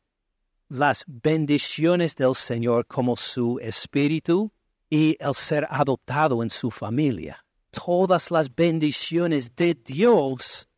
las 0.68 1.04
bendiciones 1.06 2.16
del 2.16 2.34
Señor 2.34 2.86
como 2.86 3.16
su 3.16 3.58
espíritu 3.60 4.50
y 4.88 5.16
el 5.20 5.34
ser 5.34 5.66
adoptado 5.70 6.42
en 6.42 6.50
su 6.50 6.70
familia. 6.70 7.44
Todas 7.70 8.30
las 8.30 8.54
bendiciones 8.54 9.54
de 9.54 9.74
Dios 9.74 10.68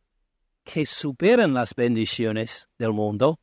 que 0.63 0.85
superan 0.85 1.53
las 1.53 1.73
bendiciones 1.73 2.67
del 2.77 2.93
mundo. 2.93 3.39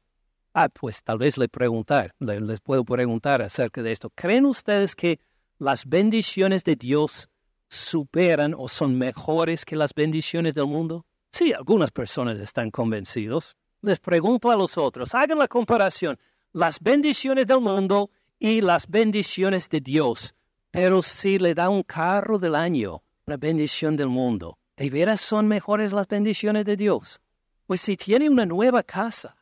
Ah, 0.58 0.70
pues 0.70 1.04
tal 1.04 1.18
vez 1.18 1.36
le 1.36 1.50
preguntar, 1.50 2.14
les 2.18 2.60
puedo 2.60 2.82
preguntar 2.82 3.42
acerca 3.42 3.82
de 3.82 3.92
esto. 3.92 4.08
¿Creen 4.08 4.46
ustedes 4.46 4.96
que 4.96 5.20
las 5.58 5.84
bendiciones 5.84 6.64
de 6.64 6.76
Dios 6.76 7.28
superan 7.68 8.54
o 8.56 8.66
son 8.66 8.96
mejores 8.96 9.66
que 9.66 9.76
las 9.76 9.92
bendiciones 9.92 10.54
del 10.54 10.64
mundo? 10.64 11.04
Sí, 11.30 11.52
algunas 11.52 11.90
personas 11.90 12.38
están 12.38 12.70
convencidos, 12.70 13.54
les 13.82 14.00
pregunto 14.00 14.50
a 14.50 14.56
los 14.56 14.78
otros, 14.78 15.14
hagan 15.14 15.40
la 15.40 15.46
comparación, 15.46 16.18
las 16.54 16.80
bendiciones 16.80 17.46
del 17.46 17.60
mundo 17.60 18.10
y 18.38 18.62
las 18.62 18.88
bendiciones 18.88 19.68
de 19.68 19.82
Dios. 19.82 20.34
Pero 20.70 21.02
si 21.02 21.38
le 21.38 21.52
da 21.52 21.68
un 21.68 21.82
carro 21.82 22.38
del 22.38 22.54
año, 22.54 23.02
la 23.26 23.36
bendición 23.36 23.94
del 23.94 24.08
mundo, 24.08 24.56
¿de 24.78 24.88
veras 24.88 25.20
son 25.20 25.48
mejores 25.48 25.92
las 25.92 26.08
bendiciones 26.08 26.64
de 26.64 26.76
Dios? 26.76 27.20
Pues 27.66 27.82
si 27.82 27.98
tiene 27.98 28.30
una 28.30 28.46
nueva 28.46 28.82
casa, 28.82 29.36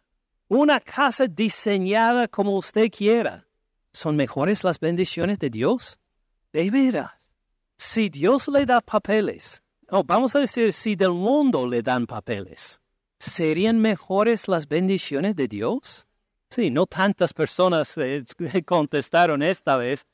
una 0.48 0.80
casa 0.80 1.26
diseñada 1.26 2.28
como 2.28 2.56
usted 2.56 2.90
quiera, 2.90 3.46
¿son 3.92 4.16
mejores 4.16 4.64
las 4.64 4.78
bendiciones 4.78 5.38
de 5.38 5.50
Dios? 5.50 5.98
De 6.52 6.70
veras. 6.70 7.12
Si 7.76 8.08
Dios 8.08 8.48
le 8.48 8.64
da 8.66 8.80
papeles, 8.80 9.62
o 9.88 10.04
vamos 10.04 10.34
a 10.36 10.40
decir 10.40 10.72
si 10.72 10.96
del 10.96 11.12
mundo 11.12 11.66
le 11.66 11.82
dan 11.82 12.06
papeles, 12.06 12.80
¿serían 13.18 13.80
mejores 13.80 14.48
las 14.48 14.68
bendiciones 14.68 15.34
de 15.34 15.48
Dios? 15.48 16.06
Sí, 16.50 16.70
no 16.70 16.86
tantas 16.86 17.32
personas 17.32 17.96
eh, 17.96 18.24
contestaron 18.66 19.42
esta 19.42 19.76
vez. 19.76 20.06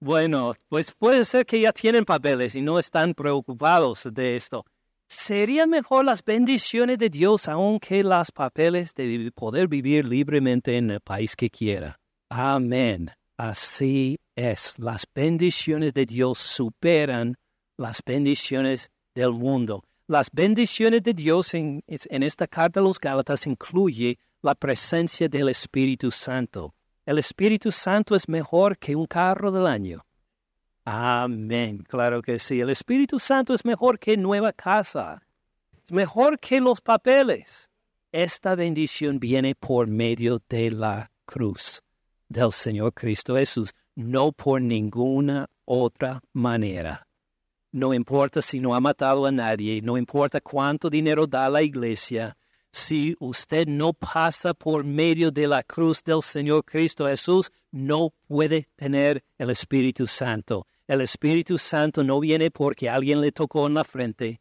Bueno, 0.00 0.54
pues 0.68 0.92
puede 0.92 1.24
ser 1.24 1.44
que 1.44 1.60
ya 1.60 1.72
tienen 1.72 2.04
papeles 2.04 2.54
y 2.54 2.62
no 2.62 2.78
están 2.78 3.14
preocupados 3.14 4.08
de 4.12 4.36
esto. 4.36 4.64
¿Serían 5.08 5.70
mejor 5.70 6.04
las 6.04 6.24
bendiciones 6.24 6.98
de 6.98 7.10
Dios 7.10 7.48
aunque 7.48 8.02
las 8.02 8.32
papeles 8.32 8.94
de 8.94 9.30
poder 9.34 9.68
vivir 9.68 10.04
libremente 10.04 10.76
en 10.76 10.90
el 10.90 11.00
país 11.00 11.36
que 11.36 11.48
quiera? 11.48 11.98
Amén. 12.28 13.10
Así 13.36 14.18
es. 14.34 14.78
Las 14.78 15.06
bendiciones 15.14 15.94
de 15.94 16.06
Dios 16.06 16.38
superan 16.38 17.36
las 17.76 18.02
bendiciones 18.04 18.90
del 19.14 19.32
mundo. 19.32 19.84
Las 20.08 20.28
bendiciones 20.32 21.02
de 21.02 21.14
Dios 21.14 21.52
en, 21.54 21.82
esta 21.86 22.46
carta 22.46 22.80
a 22.80 22.82
los 22.82 22.98
Gálatas 22.98 23.46
incluye 23.46 24.18
la 24.40 24.54
presencia 24.54 25.28
del 25.28 25.48
Espíritu 25.48 26.10
Santo. 26.10 26.74
El 27.04 27.18
Espíritu 27.18 27.70
Santo 27.72 28.14
es 28.14 28.28
mejor 28.28 28.78
que 28.78 28.96
un 28.96 29.06
carro 29.06 29.50
del 29.50 29.66
año. 29.66 30.05
Amén, 30.88 31.78
claro 31.78 32.22
que 32.22 32.38
sí. 32.38 32.60
El 32.60 32.70
Espíritu 32.70 33.18
Santo 33.18 33.52
es 33.52 33.64
mejor 33.64 33.98
que 33.98 34.16
nueva 34.16 34.52
casa. 34.52 35.20
Mejor 35.90 36.38
que 36.38 36.60
los 36.60 36.80
papeles. 36.80 37.68
Esta 38.12 38.54
bendición 38.54 39.18
viene 39.18 39.56
por 39.56 39.88
medio 39.88 40.40
de 40.48 40.70
la 40.70 41.10
cruz 41.24 41.82
del 42.28 42.52
Señor 42.52 42.94
Cristo 42.94 43.34
Jesús, 43.34 43.74
no 43.96 44.30
por 44.30 44.62
ninguna 44.62 45.50
otra 45.64 46.20
manera. 46.32 47.08
No 47.72 47.92
importa 47.92 48.40
si 48.40 48.60
no 48.60 48.72
ha 48.72 48.80
matado 48.80 49.26
a 49.26 49.32
nadie, 49.32 49.82
no 49.82 49.98
importa 49.98 50.40
cuánto 50.40 50.88
dinero 50.88 51.26
da 51.26 51.50
la 51.50 51.62
iglesia, 51.62 52.36
si 52.70 53.16
usted 53.18 53.66
no 53.66 53.92
pasa 53.92 54.54
por 54.54 54.84
medio 54.84 55.32
de 55.32 55.48
la 55.48 55.64
cruz 55.64 56.04
del 56.04 56.22
Señor 56.22 56.64
Cristo 56.64 57.08
Jesús, 57.08 57.50
no 57.72 58.12
puede 58.28 58.68
tener 58.76 59.24
el 59.36 59.50
Espíritu 59.50 60.06
Santo. 60.06 60.64
El 60.86 61.00
Espíritu 61.00 61.58
Santo 61.58 62.04
no 62.04 62.20
viene 62.20 62.50
porque 62.50 62.88
alguien 62.88 63.20
le 63.20 63.32
tocó 63.32 63.66
en 63.66 63.74
la 63.74 63.82
frente, 63.82 64.40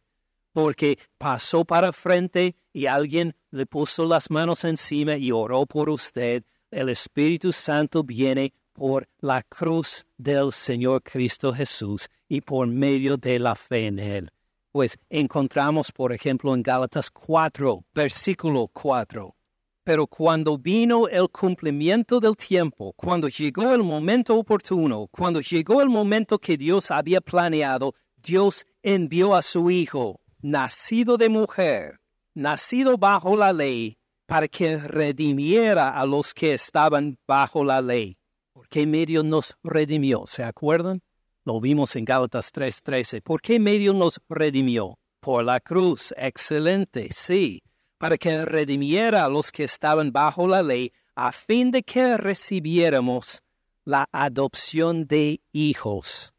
porque 0.52 1.00
pasó 1.18 1.66
para 1.66 1.92
frente 1.92 2.56
y 2.72 2.86
alguien 2.86 3.36
le 3.50 3.66
puso 3.66 4.06
las 4.06 4.30
manos 4.30 4.64
encima 4.64 5.16
y 5.18 5.32
oró 5.32 5.66
por 5.66 5.90
usted. 5.90 6.44
El 6.70 6.90
Espíritu 6.90 7.52
Santo 7.52 8.04
viene 8.04 8.54
por 8.74 9.08
la 9.22 9.42
cruz 9.42 10.06
del 10.18 10.52
Señor 10.52 11.02
Cristo 11.02 11.52
Jesús 11.52 12.10
y 12.28 12.42
por 12.42 12.68
medio 12.68 13.18
de 13.18 13.40
la 13.40 13.56
fe 13.56 13.88
en 13.88 13.98
Él. 13.98 14.32
Pues 14.72 14.98
encontramos, 15.10 15.92
por 15.92 16.14
ejemplo, 16.14 16.54
en 16.54 16.62
Gálatas 16.62 17.10
4, 17.10 17.86
versículo 17.94 18.68
4. 18.68 19.36
Pero 19.86 20.06
cuando 20.08 20.58
vino 20.58 21.08
el 21.08 21.30
cumplimiento 21.30 22.20
del 22.20 22.36
tiempo, 22.36 22.92
cuando 22.98 23.30
llegó 23.30 23.74
el 23.74 23.84
momento 23.84 24.38
oportuno, 24.38 25.08
cuando 25.10 25.40
llegó 25.40 25.82
el 25.82 25.88
momento 25.88 26.38
que 26.38 26.58
Dios 26.58 26.92
había 26.92 27.22
planeado, 27.22 27.96
Dios 28.18 28.66
envió 28.84 29.34
a 29.34 29.42
su 29.42 29.72
Hijo, 29.72 30.20
nacido 30.42 31.16
de 31.16 31.30
mujer, 31.30 32.02
nacido 32.34 32.98
bajo 32.98 33.38
la 33.38 33.54
ley, 33.54 33.98
para 34.26 34.50
que 34.50 34.76
redimiera 34.76 35.98
a 35.98 36.06
los 36.06 36.34
que 36.34 36.54
estaban 36.54 37.18
bajo 37.26 37.64
la 37.64 37.82
ley 37.82 38.18
¿Por 38.56 38.70
qué 38.70 38.88
medio 38.88 39.22
nos 39.22 39.58
redimió? 39.64 40.24
¿Se 40.28 40.42
acuerdan? 40.42 41.02
Lo 41.44 41.60
vimos 41.60 41.96
en 41.98 42.06
Gálatas 42.06 42.54
3:13. 42.54 43.22
¿Por 43.22 43.42
qué 43.42 43.60
medio 43.60 43.94
nos 43.94 44.22
redimió? 44.30 44.98
Por 45.20 45.44
la 45.44 45.60
cruz. 45.60 46.14
Excelente, 46.18 47.10
sí. 47.12 47.62
Para 47.98 48.18
que 48.18 48.46
redimiera 48.46 49.26
a 49.26 49.30
los 49.30 49.52
que 49.52 49.64
estaban 49.64 50.12
bajo 50.12 50.48
la 50.48 50.62
ley, 50.62 50.92
a 51.16 51.32
fin 51.32 51.72
de 51.72 51.84
que 51.84 52.18
recibiéramos 52.18 53.42
la 53.86 54.08
adopción 54.12 55.06
de 55.08 55.42
hijos. 55.54 56.34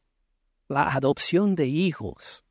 la 0.68 0.92
adopción 0.92 1.54
de 1.54 1.66
hijos, 1.66 2.42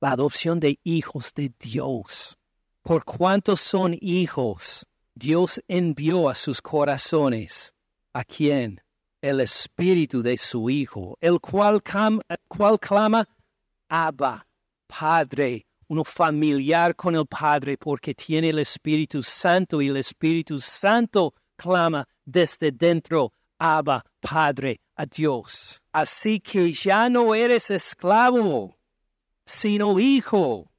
la 0.00 0.12
adopción 0.12 0.60
de 0.60 0.78
hijos 0.84 1.34
de 1.34 1.52
Dios. 1.58 2.38
Por 2.82 3.04
cuantos 3.04 3.60
son 3.60 3.96
hijos, 4.00 4.86
Dios 5.14 5.60
envió 5.66 6.28
a 6.28 6.34
sus 6.34 6.62
corazones. 6.62 7.74
¿A 8.12 8.24
quién? 8.24 8.80
El 9.20 9.40
espíritu 9.40 10.22
de 10.22 10.38
su 10.38 10.70
Hijo, 10.70 11.18
el 11.20 11.40
cual, 11.40 11.82
cual 12.48 12.78
clama, 12.78 13.28
Abba, 13.88 14.46
Padre, 14.86 15.65
uno 15.88 16.04
familiar 16.04 16.94
con 16.96 17.14
el 17.14 17.26
Padre 17.26 17.76
porque 17.76 18.14
tiene 18.14 18.50
el 18.50 18.58
Espíritu 18.58 19.22
Santo 19.22 19.80
y 19.80 19.88
el 19.88 19.96
Espíritu 19.96 20.60
Santo 20.60 21.34
clama 21.56 22.06
desde 22.24 22.72
dentro, 22.72 23.32
Abba, 23.58 24.04
Padre, 24.20 24.80
a 24.96 25.06
Dios. 25.06 25.80
Así 25.92 26.40
que 26.40 26.72
ya 26.72 27.08
no 27.08 27.34
eres 27.34 27.70
esclavo, 27.70 28.76
sino 29.44 29.98
hijo. 29.98 30.70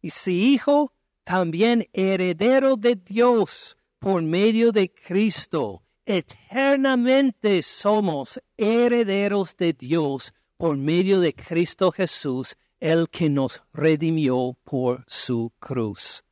Y 0.00 0.10
si 0.10 0.54
hijo, 0.54 0.92
también 1.24 1.88
heredero 1.92 2.76
de 2.76 2.96
Dios 2.96 3.76
por 3.98 4.22
medio 4.22 4.72
de 4.72 4.92
Cristo. 4.92 5.82
Eternamente 6.04 7.62
somos 7.62 8.40
herederos 8.56 9.56
de 9.56 9.72
Dios 9.72 10.32
por 10.56 10.76
medio 10.76 11.20
de 11.20 11.32
Cristo 11.34 11.92
Jesús, 11.92 12.56
el 12.82 13.08
que 13.08 13.30
nos 13.30 13.62
redimió 13.72 14.56
por 14.64 15.04
su 15.06 15.52
cruz. 15.60 16.24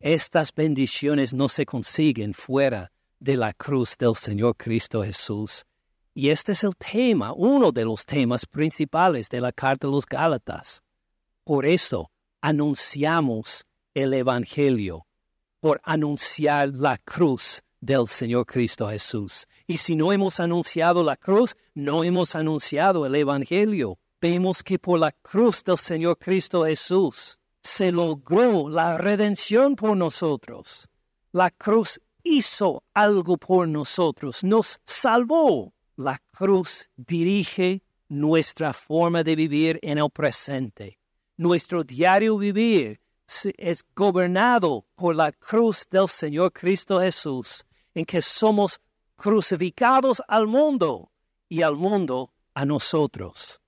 Estas 0.00 0.52
bendiciones 0.52 1.32
no 1.32 1.48
se 1.48 1.64
consiguen 1.64 2.34
fuera 2.34 2.90
de 3.20 3.36
la 3.36 3.52
cruz 3.52 3.96
del 3.96 4.16
Señor 4.16 4.56
Cristo 4.56 5.04
Jesús. 5.04 5.64
Y 6.12 6.30
este 6.30 6.52
es 6.52 6.64
el 6.64 6.74
tema, 6.74 7.32
uno 7.32 7.70
de 7.70 7.84
los 7.84 8.04
temas 8.04 8.46
principales 8.46 9.28
de 9.28 9.40
la 9.40 9.52
carta 9.52 9.86
de 9.86 9.92
los 9.92 10.04
Gálatas. 10.04 10.82
Por 11.44 11.64
eso 11.64 12.10
anunciamos 12.40 13.64
el 13.94 14.12
Evangelio, 14.12 15.06
por 15.60 15.80
anunciar 15.84 16.70
la 16.70 16.98
cruz 16.98 17.62
del 17.80 18.08
Señor 18.08 18.46
Cristo 18.46 18.88
Jesús. 18.88 19.46
Y 19.68 19.76
si 19.76 19.94
no 19.94 20.12
hemos 20.12 20.40
anunciado 20.40 21.04
la 21.04 21.16
cruz, 21.16 21.54
no 21.74 22.02
hemos 22.02 22.34
anunciado 22.34 23.06
el 23.06 23.14
Evangelio. 23.14 24.00
Vemos 24.22 24.62
que 24.62 24.78
por 24.78 25.00
la 25.00 25.10
cruz 25.10 25.64
del 25.64 25.76
Señor 25.76 26.16
Cristo 26.16 26.64
Jesús 26.64 27.40
se 27.60 27.90
logró 27.90 28.68
la 28.68 28.96
redención 28.96 29.74
por 29.74 29.96
nosotros. 29.96 30.88
La 31.32 31.50
cruz 31.50 32.00
hizo 32.22 32.84
algo 32.94 33.36
por 33.36 33.66
nosotros, 33.66 34.44
nos 34.44 34.80
salvó. 34.84 35.74
La 35.96 36.22
cruz 36.30 36.88
dirige 36.96 37.82
nuestra 38.08 38.72
forma 38.72 39.24
de 39.24 39.34
vivir 39.34 39.80
en 39.82 39.98
el 39.98 40.08
presente. 40.08 41.00
Nuestro 41.36 41.82
diario 41.82 42.38
vivir 42.38 43.00
es 43.56 43.84
gobernado 43.96 44.86
por 44.94 45.16
la 45.16 45.32
cruz 45.32 45.84
del 45.90 46.06
Señor 46.06 46.52
Cristo 46.52 47.00
Jesús, 47.00 47.66
en 47.92 48.04
que 48.04 48.22
somos 48.22 48.80
crucificados 49.16 50.22
al 50.28 50.46
mundo 50.46 51.10
y 51.48 51.62
al 51.62 51.74
mundo 51.74 52.32
a 52.54 52.64
nosotros. 52.64 53.61